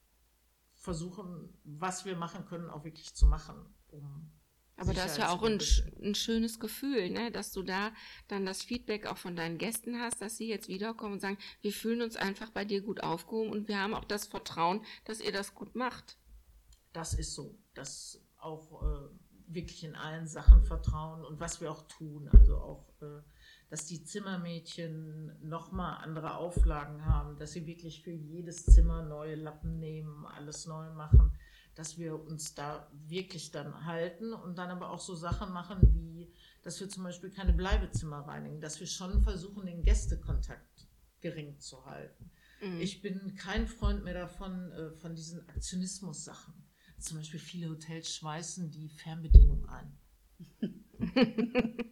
versuchen, 0.73 1.57
was 1.63 2.03
wir 2.03 2.17
machen 2.17 2.45
können, 2.45 2.69
auch 2.69 2.83
wirklich 2.83 3.15
zu 3.15 3.25
machen, 3.25 3.55
um 3.87 4.29
aber 4.75 4.93
das 4.93 5.11
ist 5.11 5.17
ja 5.17 5.29
auch 5.29 5.43
ein, 5.43 5.59
ein, 6.01 6.15
schönes 6.15 6.59
Gefühl, 6.59 7.09
ne? 7.09 7.31
dass 7.31 7.51
du 7.51 7.63
da 7.63 7.91
dann 8.29 8.45
das 8.45 8.63
Feedback 8.63 9.07
auch 9.07 9.17
von 9.17 9.35
deinen 9.35 9.57
Gästen 9.57 9.99
hast, 9.99 10.21
dass 10.21 10.37
sie 10.37 10.47
jetzt 10.47 10.69
wiederkommen 10.69 11.13
und 11.13 11.19
sagen, 11.19 11.37
wir 11.61 11.73
fühlen 11.73 12.01
uns 12.01 12.15
einfach 12.15 12.49
bei 12.49 12.63
dir 12.63 12.81
gut 12.81 13.03
aufgehoben 13.03 13.51
und 13.51 13.67
wir 13.67 13.77
haben 13.77 13.93
auch 13.93 14.05
das 14.05 14.27
Vertrauen, 14.27 14.85
dass 15.03 15.19
ihr 15.19 15.33
das 15.33 15.53
gut 15.53 15.75
macht. 15.75 16.17
Das 16.93 17.13
ist 17.13 17.33
so, 17.33 17.57
dass 17.73 18.21
auch 18.37 18.81
äh, 18.81 19.09
wirklich 19.53 19.83
in 19.83 19.95
allen 19.95 20.27
Sachen 20.27 20.63
vertrauen 20.63 21.25
und 21.25 21.39
was 21.39 21.59
wir 21.61 21.71
auch 21.71 21.87
tun, 21.87 22.29
also 22.29 22.57
auch, 22.57 22.85
äh, 23.01 23.21
dass 23.69 23.85
die 23.85 24.03
Zimmermädchen 24.03 25.37
nochmal 25.41 26.03
andere 26.03 26.35
Auflagen 26.37 27.05
haben, 27.05 27.37
dass 27.37 27.51
sie 27.51 27.65
wirklich 27.67 28.03
für 28.03 28.11
jedes 28.11 28.65
Zimmer 28.65 29.03
neue 29.03 29.35
Lappen 29.35 29.79
nehmen, 29.79 30.25
alles 30.25 30.65
neu 30.65 30.91
machen 30.91 31.31
dass 31.79 31.97
wir 31.97 32.21
uns 32.21 32.55
da 32.55 32.91
wirklich 33.07 33.51
dann 33.51 33.85
halten 33.85 34.33
und 34.33 34.57
dann 34.57 34.69
aber 34.69 34.89
auch 34.89 34.99
so 34.99 35.15
Sachen 35.15 35.53
machen 35.53 35.79
wie, 35.93 36.29
dass 36.61 36.77
wir 36.81 36.89
zum 36.89 37.05
Beispiel 37.05 37.29
keine 37.29 37.53
Bleibezimmer 37.53 38.19
reinigen, 38.19 38.59
dass 38.59 38.81
wir 38.81 38.87
schon 38.87 39.21
versuchen, 39.21 39.65
den 39.65 39.81
Gästekontakt 39.81 40.87
gering 41.21 41.57
zu 41.59 41.85
halten. 41.85 42.31
Mhm. 42.61 42.81
Ich 42.81 43.01
bin 43.01 43.33
kein 43.35 43.65
Freund 43.65 44.03
mehr 44.03 44.13
davon, 44.13 44.73
äh, 44.73 44.91
von 44.91 45.15
diesen 45.15 45.47
Aktionismus-Sachen. 45.47 46.53
Zum 46.99 47.17
Beispiel 47.17 47.39
viele 47.39 47.69
Hotels 47.69 48.15
schweißen 48.15 48.71
die 48.71 48.89
Fernbedienung 48.89 49.67
ein. 49.67 49.97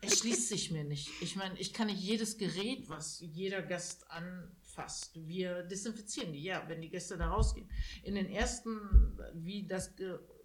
es 0.00 0.18
schließt 0.18 0.48
sich 0.48 0.70
mir 0.70 0.84
nicht. 0.84 1.10
Ich 1.20 1.36
meine, 1.36 1.58
ich 1.58 1.72
kann 1.72 1.88
nicht 1.88 2.00
jedes 2.00 2.38
Gerät, 2.38 2.88
was 2.88 3.20
jeder 3.20 3.62
Gast 3.62 4.10
an 4.10 4.56
fast. 4.62 5.26
Wir 5.26 5.62
desinfizieren 5.62 6.32
die, 6.32 6.42
ja, 6.42 6.64
wenn 6.68 6.80
die 6.80 6.90
Gäste 6.90 7.16
da 7.16 7.28
rausgehen. 7.28 7.68
In 8.02 8.14
den 8.14 8.30
ersten, 8.30 9.18
wie 9.34 9.66
das 9.66 9.94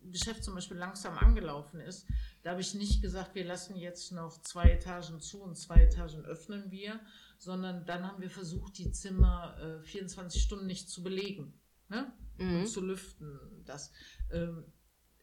Geschäft 0.04 0.44
zum 0.44 0.56
Beispiel 0.56 0.78
langsam 0.78 1.18
angelaufen 1.18 1.80
ist, 1.80 2.08
da 2.42 2.52
habe 2.52 2.62
ich 2.62 2.74
nicht 2.74 3.02
gesagt, 3.02 3.36
wir 3.36 3.46
lassen 3.46 3.76
jetzt 3.76 4.12
noch 4.12 4.42
zwei 4.42 4.72
Etagen 4.72 5.20
zu 5.20 5.42
und 5.42 5.58
zwei 5.58 5.82
Etagen 5.82 6.26
öffnen 6.26 6.72
wir, 6.72 7.00
sondern 7.38 7.86
dann 7.86 8.06
haben 8.08 8.22
wir 8.22 8.30
versucht, 8.30 8.78
die 8.78 8.92
Zimmer 8.92 9.58
äh, 9.60 9.84
24 9.84 10.42
Stunden 10.42 10.68
nicht 10.68 10.90
zu 10.90 11.04
belegen 11.04 11.54
ne? 11.90 12.12
Mhm. 12.40 12.60
und 12.60 12.68
zu 12.68 12.82
lüften. 12.82 13.40
Das, 13.66 13.92
ähm, 14.32 14.66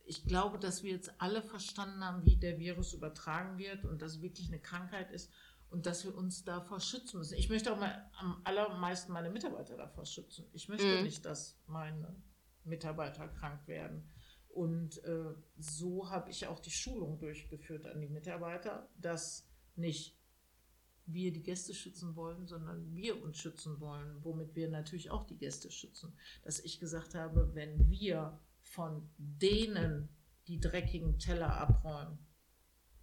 ich 0.04 0.24
glaube, 0.24 0.58
dass 0.58 0.82
wir 0.82 0.92
jetzt 0.92 1.20
alle 1.20 1.42
verstanden 1.42 2.04
haben, 2.04 2.24
wie 2.24 2.36
der 2.36 2.58
Virus 2.58 2.92
übertragen 2.92 3.58
wird 3.58 3.84
und 3.84 4.02
dass 4.02 4.12
es 4.12 4.22
wirklich 4.22 4.48
eine 4.48 4.60
Krankheit 4.60 5.10
ist 5.10 5.32
und 5.68 5.86
dass 5.86 6.04
wir 6.04 6.14
uns 6.14 6.44
davor 6.44 6.80
schützen 6.80 7.18
müssen. 7.18 7.36
Ich 7.36 7.48
möchte 7.48 7.72
auch 7.72 7.78
mal 7.78 8.08
am 8.18 8.40
allermeisten 8.44 9.12
meine 9.12 9.30
Mitarbeiter 9.30 9.76
davor 9.76 10.06
schützen. 10.06 10.46
Ich 10.52 10.68
möchte 10.68 10.98
mhm. 10.98 11.02
nicht, 11.02 11.24
dass 11.24 11.58
meine 11.66 12.14
Mitarbeiter 12.64 13.28
krank 13.28 13.66
werden. 13.66 14.08
Und 14.48 15.04
äh, 15.04 15.34
so 15.58 16.08
habe 16.08 16.30
ich 16.30 16.46
auch 16.46 16.60
die 16.60 16.70
Schulung 16.70 17.18
durchgeführt 17.18 17.86
an 17.86 18.00
die 18.00 18.08
Mitarbeiter, 18.08 18.88
dass 18.96 19.46
nicht 19.74 20.16
wir 21.06 21.32
die 21.32 21.42
Gäste 21.42 21.74
schützen 21.74 22.16
wollen, 22.16 22.46
sondern 22.46 22.94
wir 22.94 23.22
uns 23.22 23.38
schützen 23.38 23.80
wollen, 23.80 24.22
womit 24.22 24.54
wir 24.54 24.68
natürlich 24.68 25.10
auch 25.10 25.24
die 25.24 25.38
Gäste 25.38 25.70
schützen. 25.70 26.12
Dass 26.42 26.60
ich 26.60 26.80
gesagt 26.80 27.14
habe, 27.14 27.54
wenn 27.54 27.88
wir 27.88 28.38
von 28.62 29.08
denen 29.18 30.08
die 30.48 30.60
dreckigen 30.60 31.18
Teller 31.18 31.54
abräumen, 31.56 32.18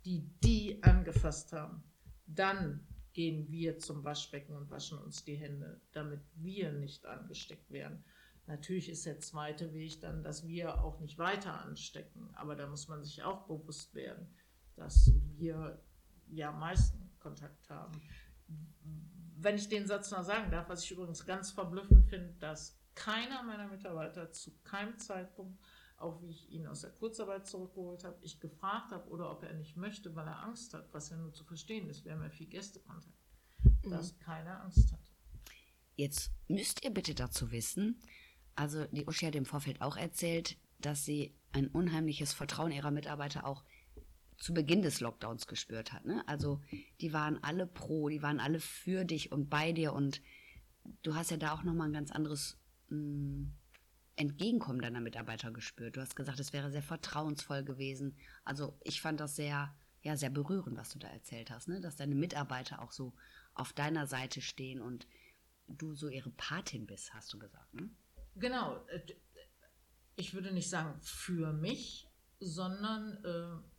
die 0.05 0.29
die 0.43 0.83
angefasst 0.83 1.53
haben, 1.53 1.83
dann 2.25 2.85
gehen 3.13 3.49
wir 3.49 3.79
zum 3.79 4.03
Waschbecken 4.03 4.55
und 4.55 4.69
waschen 4.69 4.97
uns 4.97 5.23
die 5.23 5.35
Hände, 5.35 5.79
damit 5.91 6.21
wir 6.35 6.71
nicht 6.71 7.05
angesteckt 7.05 7.69
werden. 7.71 8.03
Natürlich 8.47 8.89
ist 8.89 9.05
der 9.05 9.19
zweite 9.19 9.73
Weg 9.73 10.01
dann, 10.01 10.23
dass 10.23 10.45
wir 10.45 10.83
auch 10.83 10.99
nicht 10.99 11.17
weiter 11.17 11.61
anstecken, 11.61 12.29
aber 12.33 12.55
da 12.55 12.67
muss 12.67 12.87
man 12.87 13.03
sich 13.03 13.23
auch 13.23 13.45
bewusst 13.45 13.93
werden, 13.95 14.27
dass 14.75 15.11
wir 15.37 15.81
ja 16.27 16.51
meisten 16.51 17.02
Kontakt 17.23 17.69
haben. 17.69 17.99
Wenn 19.37 19.55
ich 19.55 19.67
den 19.67 19.87
Satz 19.87 20.11
noch 20.11 20.23
sagen 20.23 20.51
darf, 20.51 20.69
was 20.69 20.83
ich 20.83 20.91
übrigens 20.91 21.25
ganz 21.25 21.51
verblüffend 21.51 22.05
finde, 22.05 22.33
dass 22.39 22.79
keiner 22.93 23.41
meiner 23.41 23.67
Mitarbeiter 23.67 24.31
zu 24.31 24.51
keinem 24.63 24.97
Zeitpunkt 24.99 25.57
auch 26.03 26.21
wie 26.21 26.29
ich 26.29 26.51
ihn 26.51 26.67
aus 26.67 26.81
der 26.81 26.91
Kurzarbeit 26.91 27.47
zurückgeholt 27.47 28.03
habe, 28.03 28.17
ich 28.21 28.39
gefragt 28.39 28.91
habe 28.91 29.09
oder 29.09 29.31
ob 29.31 29.43
er 29.43 29.53
nicht 29.53 29.77
möchte, 29.77 30.13
weil 30.15 30.27
er 30.27 30.43
Angst 30.43 30.73
hat, 30.73 30.93
was 30.93 31.09
ja 31.09 31.17
nur 31.17 31.33
zu 31.33 31.43
verstehen 31.45 31.89
ist. 31.89 32.03
Wir 32.05 32.11
haben 32.11 32.21
ja 32.21 32.29
viel 32.29 32.47
Gästekontakt, 32.47 33.15
mhm. 33.63 33.89
dass 33.89 34.19
keiner 34.19 34.61
Angst 34.61 34.91
hat. 34.91 34.99
Jetzt 35.95 36.31
müsst 36.47 36.83
ihr 36.83 36.91
bitte 36.91 37.15
dazu 37.15 37.51
wissen, 37.51 37.99
also 38.55 38.85
die 38.87 39.05
Uschi 39.05 39.25
hat 39.25 39.35
im 39.35 39.45
Vorfeld 39.45 39.81
auch 39.81 39.95
erzählt, 39.95 40.57
dass 40.79 41.05
sie 41.05 41.35
ein 41.53 41.67
unheimliches 41.67 42.33
Vertrauen 42.33 42.71
ihrer 42.71 42.91
Mitarbeiter 42.91 43.45
auch 43.45 43.63
zu 44.43 44.53
Beginn 44.53 44.81
des 44.81 44.99
Lockdowns 44.99 45.47
gespürt 45.47 45.93
hat. 45.93 46.03
Ne? 46.03 46.21
Also 46.27 46.61
die 46.99 47.13
waren 47.13 47.41
alle 47.45 47.65
pro, 47.65 48.09
die 48.09 48.21
waren 48.21 48.41
alle 48.41 48.59
für 48.59 49.05
dich 49.05 49.31
und 49.31 49.49
bei 49.49 49.71
dir 49.71 49.93
und 49.93 50.21
du 51.01 51.15
hast 51.15 51.31
ja 51.31 51.37
da 51.37 51.53
auch 51.53 51.63
nochmal 51.63 51.87
ein 51.87 51.93
ganz 51.93 52.11
anderes 52.11 52.57
mh, 52.89 52.97
mm, 52.97 53.53
Entgegenkommen 54.17 54.81
deiner 54.81 54.99
Mitarbeiter 54.99 55.49
gespürt. 55.51 55.95
Du 55.95 56.01
hast 56.01 56.17
gesagt, 56.17 56.41
es 56.41 56.51
wäre 56.51 56.69
sehr 56.71 56.83
vertrauensvoll 56.83 57.63
gewesen. 57.63 58.17
Also 58.43 58.77
ich 58.83 59.01
fand 59.01 59.21
das 59.21 59.37
sehr, 59.37 59.73
ja, 60.01 60.17
sehr 60.17 60.29
berührend, 60.29 60.77
was 60.77 60.89
du 60.89 60.99
da 60.99 61.07
erzählt 61.07 61.49
hast, 61.49 61.69
ne? 61.69 61.79
dass 61.79 61.95
deine 61.95 62.13
Mitarbeiter 62.13 62.81
auch 62.81 62.91
so 62.91 63.13
auf 63.53 63.71
deiner 63.71 64.07
Seite 64.07 64.41
stehen 64.41 64.81
und 64.81 65.07
du 65.69 65.95
so 65.95 66.09
ihre 66.09 66.31
Patin 66.31 66.85
bist, 66.85 67.13
hast 67.13 67.31
du 67.33 67.39
gesagt. 67.39 67.73
Ne? 67.73 67.89
Genau. 68.35 68.85
Äh, 68.87 68.99
ich 70.17 70.33
würde 70.33 70.51
nicht 70.51 70.69
sagen 70.69 70.99
für 71.01 71.53
mich, 71.53 72.09
sondern 72.39 73.23
äh, 73.23 73.72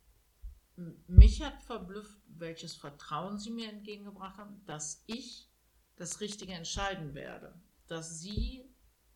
mich 1.07 1.41
hat 1.41 1.61
verblüfft, 1.61 2.19
welches 2.27 2.75
Vertrauen 2.75 3.37
sie 3.37 3.51
mir 3.51 3.69
entgegengebracht 3.69 4.37
haben, 4.37 4.61
dass 4.65 5.03
ich 5.07 5.49
das 5.95 6.19
Richtige 6.19 6.53
entscheiden 6.53 7.13
werde. 7.13 7.53
Dass 7.87 8.19
sie 8.19 8.69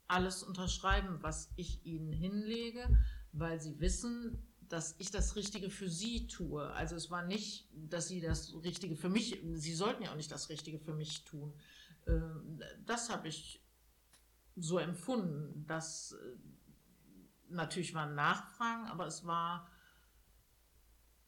alles 0.07 0.43
unterschreiben, 0.43 1.21
was 1.21 1.51
ich 1.55 1.85
ihnen 1.85 2.11
hinlege, 2.11 2.97
weil 3.31 3.59
sie 3.59 3.79
wissen, 3.79 4.45
dass 4.69 4.95
ich 4.99 5.11
das 5.11 5.35
Richtige 5.35 5.69
für 5.69 5.89
sie 5.89 6.27
tue. 6.27 6.65
Also 6.71 6.95
es 6.95 7.09
war 7.09 7.25
nicht, 7.25 7.67
dass 7.73 8.07
sie 8.07 8.21
das 8.21 8.53
Richtige 8.63 8.95
für 8.95 9.09
mich, 9.09 9.41
sie 9.53 9.73
sollten 9.73 10.03
ja 10.03 10.11
auch 10.11 10.15
nicht 10.15 10.31
das 10.31 10.49
Richtige 10.49 10.79
für 10.79 10.93
mich 10.93 11.25
tun. 11.25 11.53
Ähm, 12.07 12.61
das 12.85 13.09
habe 13.09 13.27
ich 13.27 13.63
so 14.55 14.77
empfunden, 14.77 15.65
dass 15.67 16.13
äh, 16.13 16.37
natürlich 17.49 17.93
waren 17.93 18.15
Nachfragen, 18.15 18.87
aber 18.87 19.07
es 19.07 19.25
war 19.25 19.67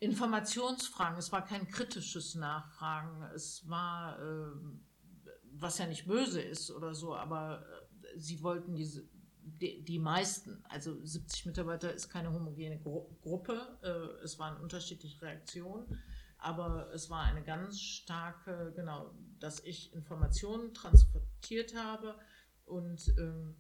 Informationsfragen, 0.02 1.20
es 1.20 1.32
war 1.32 1.46
kein 1.46 1.68
kritisches 1.68 2.34
Nachfragen, 2.34 3.22
es 3.36 3.70
war, 3.70 4.20
ähm, 4.20 4.84
was 5.54 5.78
ja 5.78 5.86
nicht 5.86 6.08
böse 6.08 6.42
ist 6.42 6.72
oder 6.72 6.96
so, 6.96 7.16
aber 7.16 7.64
äh, 7.64 8.20
sie 8.20 8.42
wollten 8.42 8.76
diese, 8.76 9.08
die, 9.44 9.86
die, 9.86 10.00
meisten, 10.00 10.66
also 10.68 10.98
70 11.06 11.46
Mitarbeiter 11.46 11.94
ist 11.94 12.10
keine 12.10 12.34
homogene 12.34 12.80
Gru 12.80 13.16
Gruppe, 13.22 13.78
äh, 13.84 14.24
es 14.24 14.40
waren 14.40 14.60
unterschiedliche 14.60 15.22
Reaktionen, 15.22 15.86
aber 16.40 16.92
es 16.92 17.12
war 17.12 17.22
eine 17.22 17.44
ganz 17.44 17.80
starke, 17.80 18.74
genau, 18.76 19.14
dass 19.40 19.60
ich 19.60 19.94
Informationen 19.94 20.74
transportiert 20.74 21.76
habe. 21.76 22.16
Und 22.66 23.14
ähm, 23.20 23.56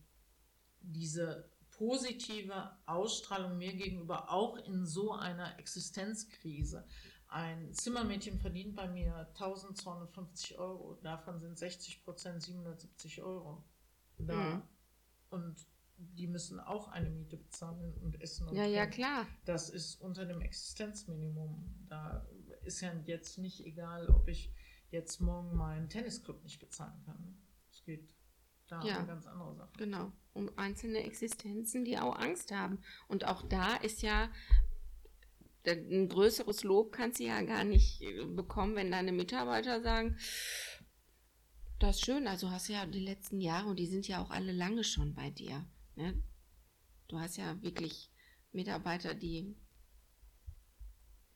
diese 0.81 1.50
positive 1.81 2.77
Ausstrahlung 2.85 3.57
mir 3.57 3.73
gegenüber 3.73 4.31
auch 4.31 4.55
in 4.55 4.85
so 4.85 5.13
einer 5.13 5.57
Existenzkrise. 5.57 6.85
Ein 7.27 7.73
Zimmermädchen 7.73 8.39
verdient 8.39 8.75
bei 8.75 8.87
mir 8.87 9.15
1250 9.29 10.59
Euro, 10.59 10.99
davon 11.01 11.39
sind 11.39 11.57
60 11.57 12.03
Prozent 12.03 12.43
770 12.43 13.23
Euro 13.23 13.63
da. 14.19 14.35
Mhm. 14.35 14.61
Und 15.31 15.65
die 15.97 16.27
müssen 16.27 16.59
auch 16.59 16.87
eine 16.89 17.09
Miete 17.09 17.37
bezahlen 17.37 17.95
und 18.03 18.21
essen. 18.21 18.47
Und 18.47 18.55
ja, 18.55 18.65
ja, 18.65 18.85
klar. 18.85 19.25
Das 19.45 19.71
ist 19.71 19.99
unter 20.01 20.25
dem 20.25 20.41
Existenzminimum. 20.41 21.87
Da 21.89 22.27
ist 22.63 22.81
ja 22.81 22.93
jetzt 23.05 23.39
nicht 23.39 23.65
egal, 23.65 24.07
ob 24.09 24.27
ich 24.27 24.53
jetzt 24.91 25.19
morgen 25.19 25.55
meinen 25.55 25.89
Tennisclub 25.89 26.43
nicht 26.43 26.59
bezahlen 26.59 27.01
kann. 27.05 27.41
Es 27.71 27.83
geht 27.83 28.07
da 28.71 28.81
ja, 28.83 28.99
um 28.99 29.07
ganz 29.07 29.27
andere 29.27 29.55
Sachen. 29.55 29.77
Genau, 29.77 30.11
um 30.33 30.49
einzelne 30.55 31.03
Existenzen, 31.03 31.83
die 31.83 31.97
auch 31.97 32.15
Angst 32.17 32.51
haben. 32.51 32.79
Und 33.07 33.25
auch 33.25 33.43
da 33.43 33.75
ist 33.75 34.01
ja 34.01 34.29
ein 35.67 36.09
größeres 36.09 36.63
Lob 36.63 36.91
kannst 36.91 37.19
du 37.19 37.25
ja 37.25 37.41
gar 37.43 37.63
nicht 37.63 38.01
äh, 38.01 38.25
bekommen, 38.25 38.75
wenn 38.75 38.91
deine 38.91 39.11
Mitarbeiter 39.11 39.81
sagen, 39.81 40.17
das 41.77 41.97
ist 41.97 42.05
schön, 42.05 42.27
also 42.27 42.49
hast 42.49 42.69
du 42.69 42.73
ja 42.73 42.85
die 42.85 42.99
letzten 42.99 43.41
Jahre 43.41 43.69
und 43.69 43.77
die 43.77 43.87
sind 43.87 44.07
ja 44.07 44.21
auch 44.23 44.31
alle 44.31 44.51
lange 44.51 44.83
schon 44.83 45.13
bei 45.13 45.29
dir. 45.29 45.65
Ne? 45.95 46.21
Du 47.07 47.19
hast 47.19 47.37
ja 47.37 47.61
wirklich 47.61 48.11
Mitarbeiter, 48.51 49.13
die 49.13 49.55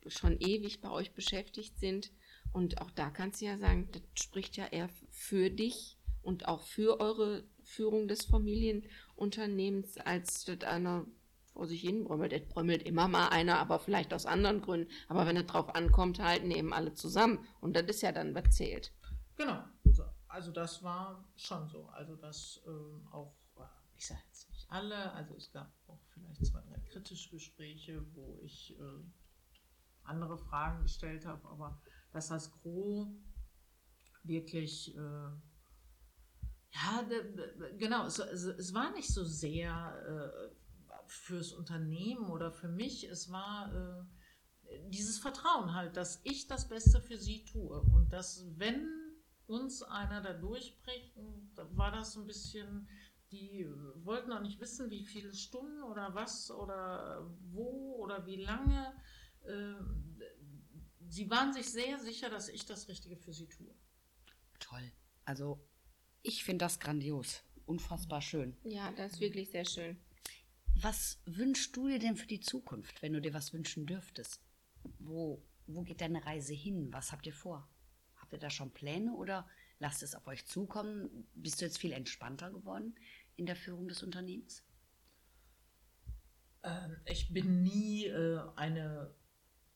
schon 0.08 0.40
ewig 0.40 0.82
bei 0.82 0.90
euch 0.90 1.14
beschäftigt 1.14 1.80
sind. 1.80 2.12
Und 2.52 2.82
auch 2.82 2.92
da 2.92 3.10
kannst 3.10 3.42
du 3.42 3.46
ja 3.46 3.58
sagen, 3.58 3.90
das 3.92 4.04
spricht 4.24 4.56
ja 4.56 4.68
eher 4.68 4.90
für 5.10 5.50
dich 5.50 5.95
und 6.26 6.48
auch 6.48 6.62
für 6.62 7.00
eure 7.00 7.44
Führung 7.64 8.08
des 8.08 8.26
Familienunternehmens, 8.26 9.98
als 9.98 10.46
das 10.46 10.62
einer 10.62 11.06
vor 11.54 11.68
sich 11.68 11.82
hin 11.82 12.04
brömmelt. 12.04 12.34
Es 12.34 12.46
brömmelt 12.48 12.84
immer 12.84 13.08
mal 13.08 13.30
einer, 13.30 13.60
aber 13.60 13.80
vielleicht 13.80 14.14
aus 14.14 14.26
anderen 14.26 14.62
Gründen. 14.62 14.92
Aber 15.08 15.26
wenn 15.26 15.38
es 15.38 15.46
drauf 15.46 15.74
ankommt, 15.74 16.20
halten 16.20 16.52
eben 16.52 16.74
alle 16.74 16.94
zusammen. 16.94 17.40
Und 17.62 17.76
das 17.76 17.84
ist 17.84 18.02
ja 18.02 18.12
dann, 18.12 18.36
was 18.36 18.50
zählt. 18.56 18.92
Genau. 19.38 19.64
Also 20.28 20.52
das 20.52 20.84
war 20.84 21.24
schon 21.38 21.70
so. 21.70 21.86
Also 21.94 22.18
das 22.18 22.62
ähm, 22.68 23.08
auch, 23.10 23.34
ich 23.96 24.06
sage 24.06 24.20
jetzt 24.28 24.50
nicht 24.50 24.70
alle, 24.70 25.14
also 25.14 25.34
es 25.36 25.50
gab 25.54 25.72
auch 25.88 26.00
vielleicht 26.14 26.46
zwei, 26.46 26.60
drei 26.60 26.80
kritische 26.90 27.30
Gespräche, 27.30 28.06
wo 28.14 28.38
ich 28.44 28.78
äh, 28.78 28.84
andere 30.04 30.38
Fragen 30.38 30.84
gestellt 30.84 31.26
habe, 31.26 31.48
aber 31.48 31.80
dass 32.12 32.28
das 32.28 32.52
Gros 32.52 33.08
wirklich, 34.24 34.94
äh, 34.96 35.30
ja, 36.76 37.08
genau, 37.78 38.06
es, 38.06 38.20
es, 38.20 38.74
war 38.74 38.92
nicht 38.92 39.08
so 39.08 39.24
sehr 39.24 39.72
äh, 40.06 41.00
fürs 41.08 41.54
Unternehmen 41.54 42.30
oder 42.30 42.52
für 42.52 42.68
mich, 42.68 43.06
es 43.06 43.32
war 43.32 43.74
äh, 43.74 44.80
dieses 44.90 45.18
Vertrauen 45.18 45.74
halt, 45.74 45.96
dass 45.96 46.20
ich 46.24 46.48
das 46.48 46.68
Beste 46.68 47.00
für 47.02 47.18
sie 47.18 47.46
tue 47.46 47.80
und 47.80 48.12
dass, 48.12 48.46
wenn 48.58 48.90
uns 49.48 49.84
einer 49.84 50.22
da 50.22 50.34
durchbricht, 50.34 51.16
war 51.56 51.92
das 51.92 52.14
so 52.14 52.22
ein 52.22 52.28
bisschen, 52.28 52.90
die 53.32 53.70
wollten 54.04 54.34
auch 54.34 54.42
nicht 54.42 54.60
wissen, 54.60 54.90
wie 54.90 55.06
viele 55.06 55.34
Stunden 55.34 55.82
oder 55.84 56.14
was 56.14 56.52
oder 56.52 57.26
wo 57.52 57.96
oder 58.00 58.26
wie 58.26 58.44
lange 58.44 58.94
äh, 59.44 59.76
sie 61.08 61.30
waren 61.30 61.54
sich 61.54 61.72
sehr 61.72 62.00
sicher, 62.00 62.30
dass 62.30 62.50
ich 62.50 62.66
das 62.66 62.88
Richtige 62.90 63.16
für 63.16 63.34
sie 63.34 63.48
tue. 63.48 63.74
Toll. 64.60 64.92
Also 65.24 65.66
ich 66.26 66.44
finde 66.44 66.66
das 66.66 66.80
grandios. 66.80 67.44
Unfassbar 67.66 68.22
schön. 68.22 68.56
Ja, 68.64 68.92
das 68.92 69.14
ist 69.14 69.20
wirklich 69.22 69.50
sehr 69.50 69.66
schön. 69.66 69.98
Was 70.76 71.20
wünschst 71.26 71.76
du 71.76 71.88
dir 71.88 72.00
denn 72.00 72.18
für 72.18 72.28
die 72.28 72.42
Zukunft, 72.42 73.02
wenn 73.02 73.14
du 73.14 73.22
dir 73.22 73.34
was 73.34 73.54
wünschen 73.54 73.86
dürftest? 73.86 74.42
Wo, 75.00 75.42
wo 75.68 75.84
geht 75.84 76.02
deine 76.02 76.26
Reise 76.26 76.54
hin? 76.54 76.92
Was 76.92 77.12
habt 77.12 77.26
ihr 77.26 77.34
vor? 77.34 77.68
Habt 78.18 78.34
ihr 78.34 78.40
da 78.40 78.50
schon 78.50 78.72
Pläne 78.72 79.14
oder 79.14 79.48
lasst 79.80 80.04
es 80.04 80.16
auf 80.16 80.28
euch 80.28 80.46
zukommen? 80.46 81.28
Bist 81.34 81.62
du 81.62 81.66
jetzt 81.66 81.78
viel 81.78 81.94
entspannter 81.94 82.52
geworden 82.52 82.96
in 83.36 83.46
der 83.46 83.56
Führung 83.56 83.88
des 83.88 84.04
Unternehmens? 84.04 84.64
Ähm, 86.64 86.98
ich 87.06 87.32
bin 87.32 87.64
nie 87.64 88.06
äh, 88.06 88.42
eine 88.56 89.14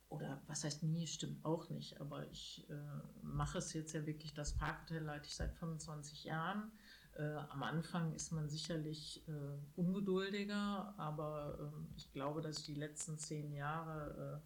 oder 0.10 0.42
was 0.48 0.64
heißt 0.64 0.84
nie, 0.84 1.08
stimmt 1.08 1.46
auch 1.46 1.70
nicht, 1.70 2.02
aber 2.02 2.28
ich 2.30 2.68
äh, 2.70 2.76
mache 3.22 3.60
es 3.60 3.74
jetzt 3.74 3.94
ja 3.94 4.06
wirklich, 4.06 4.34
das 4.34 4.58
Parkhotel 4.58 5.04
leite 5.04 5.28
ich 5.28 5.36
seit 5.36 5.54
25 5.54 6.24
Jahren. 6.24 6.72
Äh, 7.16 7.36
am 7.36 7.64
Anfang 7.64 8.14
ist 8.14 8.32
man 8.32 8.50
sicherlich 8.50 9.28
äh, 9.28 9.58
ungeduldiger, 9.76 10.96
aber 10.98 11.60
ähm, 11.62 11.94
ich 11.96 12.12
glaube, 12.12 12.42
dass 12.42 12.60
ich 12.60 12.66
die 12.66 12.76
letzten 12.76 13.20
zehn 13.20 13.52
Jahre, 13.52 14.42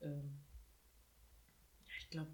äh, 0.00 0.06
ähm, 0.06 0.44
ich 1.84 2.10
glaube, 2.10 2.30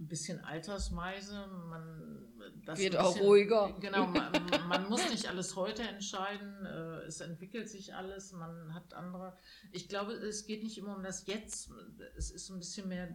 ein 0.00 0.08
bisschen 0.08 0.42
Altersmeise. 0.42 1.46
Man, 1.68 2.32
das 2.64 2.78
Wird 2.78 2.92
bisschen, 2.92 3.06
auch 3.06 3.20
ruhiger. 3.20 3.76
Genau, 3.80 4.06
man, 4.06 4.32
man, 4.68 4.88
muss 4.88 5.08
nicht 5.10 5.28
alles 5.28 5.54
heute 5.56 5.82
entscheiden. 5.82 6.64
Äh, 6.64 7.02
es 7.06 7.20
entwickelt 7.20 7.68
sich 7.68 7.94
alles. 7.94 8.32
Man 8.32 8.74
hat 8.74 8.94
andere. 8.94 9.36
Ich 9.72 9.88
glaube, 9.88 10.12
es 10.12 10.46
geht 10.46 10.62
nicht 10.62 10.78
immer 10.78 10.96
um 10.96 11.02
das 11.02 11.26
Jetzt. 11.26 11.70
Es 12.16 12.30
ist 12.30 12.48
ein 12.50 12.58
bisschen 12.58 12.88
mehr, 12.88 13.14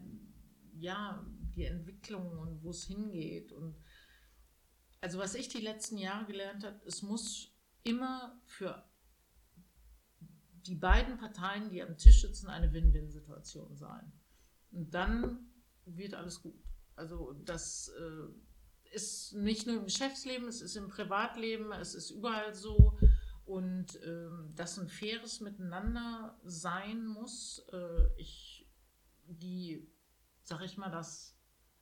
ja, 0.77 1.25
die 1.55 1.65
Entwicklung 1.65 2.37
und 2.37 2.63
wo 2.63 2.69
es 2.69 2.85
hingeht. 2.85 3.51
Und 3.51 3.75
also, 5.01 5.17
was 5.17 5.33
ich 5.33 5.49
die 5.49 5.61
letzten 5.61 5.97
Jahre 5.97 6.25
gelernt 6.25 6.63
habe, 6.63 6.79
es 6.85 7.01
muss 7.01 7.51
immer 7.83 8.39
für 8.45 8.87
die 10.67 10.75
beiden 10.75 11.17
Parteien, 11.17 11.69
die 11.69 11.81
am 11.81 11.97
Tisch 11.97 12.21
sitzen, 12.21 12.47
eine 12.47 12.73
Win-Win-Situation 12.73 13.75
sein. 13.75 14.11
Und 14.71 14.93
dann 14.93 15.51
wird 15.85 16.15
alles 16.15 16.41
gut. 16.41 16.64
Also 16.95 17.33
das 17.43 17.89
äh, 17.89 18.95
ist 18.95 19.33
nicht 19.33 19.67
nur 19.67 19.77
im 19.77 19.83
Geschäftsleben, 19.85 20.47
es 20.47 20.61
ist 20.61 20.75
im 20.75 20.87
Privatleben, 20.87 21.71
es 21.73 21.95
ist 21.95 22.11
überall 22.11 22.53
so. 22.53 22.97
Und 23.45 23.95
äh, 24.01 24.29
dass 24.55 24.79
ein 24.79 24.87
faires 24.87 25.39
Miteinander 25.39 26.39
sein 26.43 27.05
muss. 27.05 27.65
Äh, 27.71 28.07
ich, 28.17 28.67
die, 29.27 29.87
sag 30.43 30.61
ich 30.61 30.77
mal, 30.77 30.89
das 30.89 31.37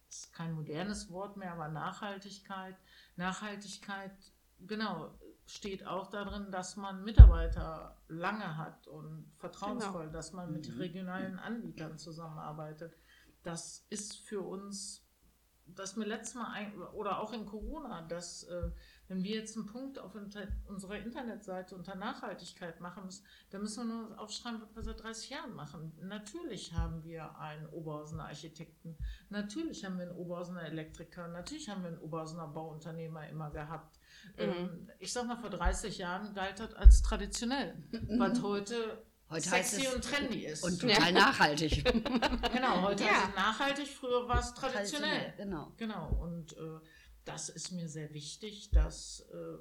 ist 0.10 0.34
kein 0.34 0.54
modernes 0.54 1.10
Wort 1.10 1.38
mehr, 1.38 1.54
aber 1.54 1.69
Nachhaltigkeit. 1.69 2.76
Nachhaltigkeit, 3.15 4.12
genau, 4.60 5.17
steht 5.45 5.86
auch 5.86 6.10
darin, 6.10 6.52
dass 6.52 6.76
man 6.76 7.04
Mitarbeiter 7.04 8.02
lange 8.08 8.58
hat 8.58 8.88
und 8.88 9.32
vertrauensvoll, 9.38 10.04
genau. 10.04 10.13
dass 10.13 10.34
man 10.34 10.52
mit 10.52 10.69
mhm. 10.69 10.78
regionalen 10.78 11.39
Anbietern 11.39 11.97
zusammenarbeitet. 11.97 12.97
Das 13.43 13.86
ist 13.89 14.17
für 14.17 14.41
uns 14.41 15.02
das 15.65 15.95
mir 15.95 16.06
letztes 16.06 16.36
Mal 16.36 16.52
ein, 16.52 16.78
oder 16.93 17.19
auch 17.19 17.34
in 17.34 17.45
Corona, 17.45 18.02
dass 18.04 18.43
äh, 18.43 18.69
wenn 19.08 19.23
wir 19.23 19.36
jetzt 19.36 19.58
einen 19.58 19.65
Punkt 19.65 19.99
auf 19.99 20.15
inter, 20.15 20.47
unserer 20.67 20.97
Internetseite 20.97 21.76
unter 21.76 21.95
Nachhaltigkeit 21.95 22.80
machen 22.80 23.06
müssen, 23.06 23.26
dann 23.49 23.62
müssen 23.62 23.88
wir 23.88 23.95
nur 23.95 24.19
aufschreiben, 24.19 24.62
was 24.62 24.76
wir 24.76 24.84
seit 24.84 25.04
30 25.04 25.30
Jahren 25.30 25.56
machen. 25.56 25.93
Natürlich 26.02 26.73
haben 26.73 27.04
wir 27.04 27.38
einen 27.38 27.67
Oberhausener 27.67 28.26
Architekten, 28.26 28.97
natürlich 29.30 29.86
haben 29.86 29.97
wir 29.97 30.08
einen 30.10 30.17
Oberhausener 30.17 30.63
Elektriker, 30.63 31.28
natürlich 31.28 31.69
haben 31.69 31.84
wir 31.84 31.89
einen 31.89 31.99
Oberhausener 31.99 32.47
Bauunternehmer 32.47 33.28
immer 33.30 33.49
gehabt. 33.52 33.99
Mhm. 34.38 34.41
Ähm, 34.41 34.91
ich 34.99 35.12
sag 35.12 35.28
mal, 35.28 35.38
vor 35.38 35.49
30 35.49 35.97
Jahren 35.97 36.34
galt 36.34 36.60
das 36.60 36.73
als 36.73 37.02
traditionell, 37.02 37.76
mhm. 37.91 38.19
was 38.19 38.41
heute 38.41 39.04
Heute 39.33 39.49
sexy 39.49 39.87
und 39.87 40.03
trendy 40.03 40.45
ist. 40.45 40.63
Und 40.63 40.79
total 40.79 41.11
ja. 41.11 41.11
nachhaltig. 41.11 41.83
genau, 42.53 42.83
heute 42.83 43.03
ja. 43.03 43.09
ist 43.09 43.29
es 43.29 43.35
nachhaltig, 43.35 43.87
früher 43.87 44.27
war 44.27 44.39
es 44.39 44.53
traditionell. 44.53 45.33
traditionell. 45.33 45.33
Genau. 45.37 45.73
Genau, 45.77 46.09
und 46.21 46.53
äh, 46.53 46.79
das 47.25 47.49
ist 47.49 47.71
mir 47.71 47.89
sehr 47.89 48.13
wichtig, 48.13 48.69
dass 48.69 49.21
äh, 49.31 49.57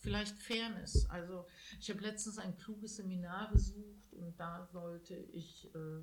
vielleicht 0.00 0.38
Fairness. 0.38 1.04
Also 1.10 1.46
ich 1.78 1.90
habe 1.90 2.00
letztens 2.00 2.38
ein 2.38 2.56
kluges 2.56 2.96
Seminar 2.96 3.50
besucht 3.50 4.14
und 4.14 4.40
da 4.40 4.64
sollte 4.72 5.14
ich 5.14 5.74
äh, 5.74 6.02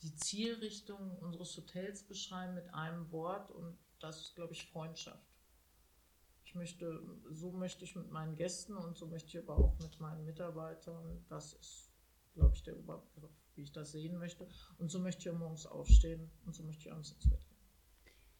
die 0.00 0.14
Zielrichtung 0.14 1.18
unseres 1.18 1.54
Hotels 1.58 2.04
beschreiben 2.04 2.54
mit 2.54 2.72
einem 2.72 3.10
Wort 3.12 3.50
und 3.50 3.76
das 4.00 4.20
ist, 4.22 4.34
glaube 4.34 4.54
ich, 4.54 4.64
Freundschaft 4.70 5.33
möchte, 6.54 7.00
so 7.30 7.52
möchte 7.52 7.84
ich 7.84 7.96
mit 7.96 8.10
meinen 8.10 8.34
Gästen 8.34 8.76
und 8.76 8.96
so 8.96 9.06
möchte 9.06 9.28
ich 9.28 9.38
aber 9.38 9.58
auch 9.58 9.78
mit 9.78 10.00
meinen 10.00 10.24
Mitarbeitern, 10.24 11.24
das 11.28 11.54
ist, 11.54 11.90
glaube 12.34 12.54
ich, 12.54 12.62
der 12.62 12.76
Überbegriff, 12.76 13.30
wie 13.54 13.62
ich 13.62 13.72
das 13.72 13.92
sehen 13.92 14.18
möchte. 14.18 14.46
Und 14.78 14.90
so 14.90 14.98
möchte 14.98 15.28
ich 15.28 15.36
morgens 15.36 15.66
aufstehen 15.66 16.30
und 16.44 16.54
so 16.54 16.62
möchte 16.62 16.86
ich 16.86 16.92
abends 16.92 17.12
ins 17.12 17.28
Bett 17.28 17.46
gehen. 17.48 17.58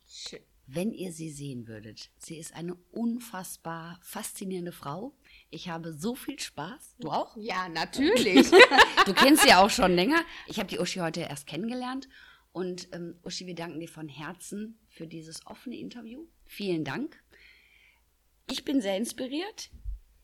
Schön. 0.06 0.40
Wenn 0.66 0.92
ihr 0.92 1.12
sie 1.12 1.30
sehen 1.30 1.68
würdet, 1.68 2.10
sie 2.16 2.38
ist 2.38 2.54
eine 2.54 2.74
unfassbar 2.90 3.98
faszinierende 4.02 4.72
Frau. 4.72 5.14
Ich 5.50 5.68
habe 5.68 5.92
so 5.92 6.14
viel 6.14 6.38
Spaß. 6.40 6.96
Du 7.00 7.10
auch? 7.10 7.36
Ja, 7.36 7.68
natürlich. 7.68 8.50
du 9.06 9.12
kennst 9.12 9.42
sie 9.42 9.52
auch 9.52 9.68
schon 9.68 9.94
länger. 9.94 10.24
Ich 10.46 10.58
habe 10.58 10.68
die 10.68 10.78
Uschi 10.78 11.00
heute 11.00 11.20
erst 11.20 11.46
kennengelernt. 11.46 12.08
Und 12.52 12.88
ähm, 12.92 13.18
Uschi, 13.24 13.46
wir 13.46 13.54
danken 13.54 13.80
dir 13.80 13.88
von 13.88 14.08
Herzen 14.08 14.78
für 14.88 15.06
dieses 15.06 15.46
offene 15.46 15.76
Interview. 15.76 16.24
Vielen 16.46 16.84
Dank. 16.84 17.22
Ich 18.50 18.64
bin 18.64 18.80
sehr 18.80 18.96
inspiriert. 18.96 19.70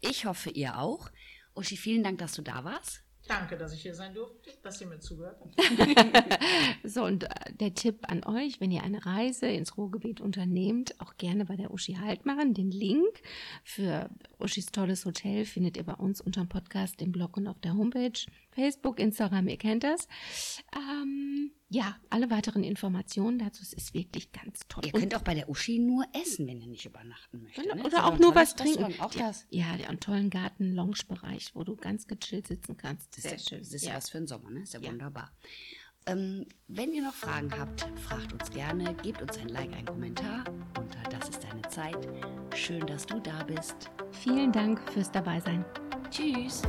Ich 0.01 0.25
hoffe, 0.25 0.51
ihr 0.51 0.79
auch. 0.79 1.11
Uschi, 1.55 1.77
vielen 1.77 2.03
Dank, 2.03 2.19
dass 2.19 2.33
du 2.33 2.43
da 2.43 2.65
warst. 2.65 3.03
Danke, 3.29 3.57
dass 3.57 3.73
ich 3.73 3.83
hier 3.83 3.95
sein 3.95 4.13
durfte, 4.15 4.51
dass 4.63 4.81
ihr 4.81 4.87
mir 4.87 4.99
zugehört 4.99 5.39
habt. 5.41 5.55
so, 6.85 7.05
und 7.05 7.25
äh, 7.25 7.53
der 7.61 7.75
Tipp 7.75 7.99
an 8.03 8.25
euch, 8.25 8.61
wenn 8.61 8.73
ihr 8.73 8.83
eine 8.83 9.05
Reise 9.05 9.47
ins 9.47 9.77
Ruhrgebiet 9.77 10.21
unternehmt, 10.21 11.01
auch 11.01 11.17
gerne 11.17 11.45
bei 11.45 11.57
der 11.57 11.71
Uschi 11.71 11.95
Halt 11.95 12.27
machen. 12.27 12.55
Den 12.55 12.71
Link 12.71 13.23
für 13.63 14.11
Uschis 14.39 14.67
tolles 14.67 15.05
Hotel 15.05 15.45
findet 15.45 15.77
ihr 15.77 15.85
bei 15.85 15.95
uns 15.95 16.21
unter 16.21 16.41
dem 16.41 16.49
Podcast, 16.49 17.01
im 17.03 17.13
Blog 17.13 17.37
und 17.37 17.47
auf 17.47 17.61
der 17.61 17.75
Homepage. 17.75 18.19
Facebook, 18.51 18.99
Instagram, 18.99 19.49
ihr 19.49 19.59
kennt 19.59 19.85
das. 19.85 20.09
Ähm, 20.75 21.53
ja, 21.73 21.97
alle 22.11 22.29
weiteren 22.31 22.65
Informationen 22.65 23.39
dazu, 23.39 23.63
es 23.63 23.73
ist 23.73 23.95
wirklich 23.95 24.33
ganz 24.33 24.61
toll. 24.69 24.85
Ihr 24.87 24.93
könnt 24.93 25.15
auch 25.15 25.23
bei 25.23 25.35
der 25.35 25.49
Uschi 25.49 25.79
nur 25.79 26.05
essen, 26.13 26.49
wenn 26.49 26.61
ihr 26.61 26.67
nicht 26.67 26.85
übernachten 26.85 27.43
möchtet. 27.43 27.65
Oder, 27.65 27.75
ne? 27.77 27.83
oder 27.85 27.97
So 27.99 28.03
auch 28.03 28.19
nur 28.19 28.35
was 28.35 28.57
trinken. 28.57 29.01
Auch 29.01 29.15
das. 29.15 29.47
Ja, 29.51 29.77
der 29.77 29.89
einen 29.89 30.01
tollen 30.01 30.31
Garten-Lounge-Bereich, 30.31 31.55
wo 31.55 31.63
du 31.63 31.77
ganz 31.77 32.09
gechillt 32.09 32.49
sitzen 32.49 32.77
kannst. 32.77 33.17
Das 33.17 33.23
Sehr 33.23 33.35
ist, 33.37 33.45
ja, 33.51 33.57
schön. 33.57 33.59
das 33.61 33.73
ist 33.73 33.85
ja. 33.85 33.95
was 33.95 34.11
für 34.11 34.19
den 34.19 34.27
Sommer, 34.27 34.51
ne? 34.51 34.63
Ist 34.63 34.75
ja, 34.75 34.81
Ja. 34.81 34.91
wunderbar. 34.91 35.31
Ähm, 36.07 36.47
wenn 36.67 36.93
ihr 36.93 37.03
noch 37.03 37.15
Fragen 37.15 37.53
habt, 37.57 37.87
fragt 38.01 38.33
uns 38.33 38.51
gerne, 38.51 38.95
gebt 39.03 39.23
uns 39.23 39.39
ein 39.39 39.49
Like, 39.49 39.73
einen 39.73 39.87
Kommentar 39.87 40.45
unter 40.77 41.03
Das 41.11 41.29
ist 41.29 41.45
deine 41.45 41.63
Zeit. 41.69 42.09
Schön, 42.57 42.85
dass 42.87 43.07
du 43.07 43.21
da 43.21 43.45
bist. 43.45 43.91
Vielen 44.11 44.51
Dank 44.51 44.81
fürs 44.93 45.13
Dabeisein. 45.13 45.65
Tschüss. 46.11 46.63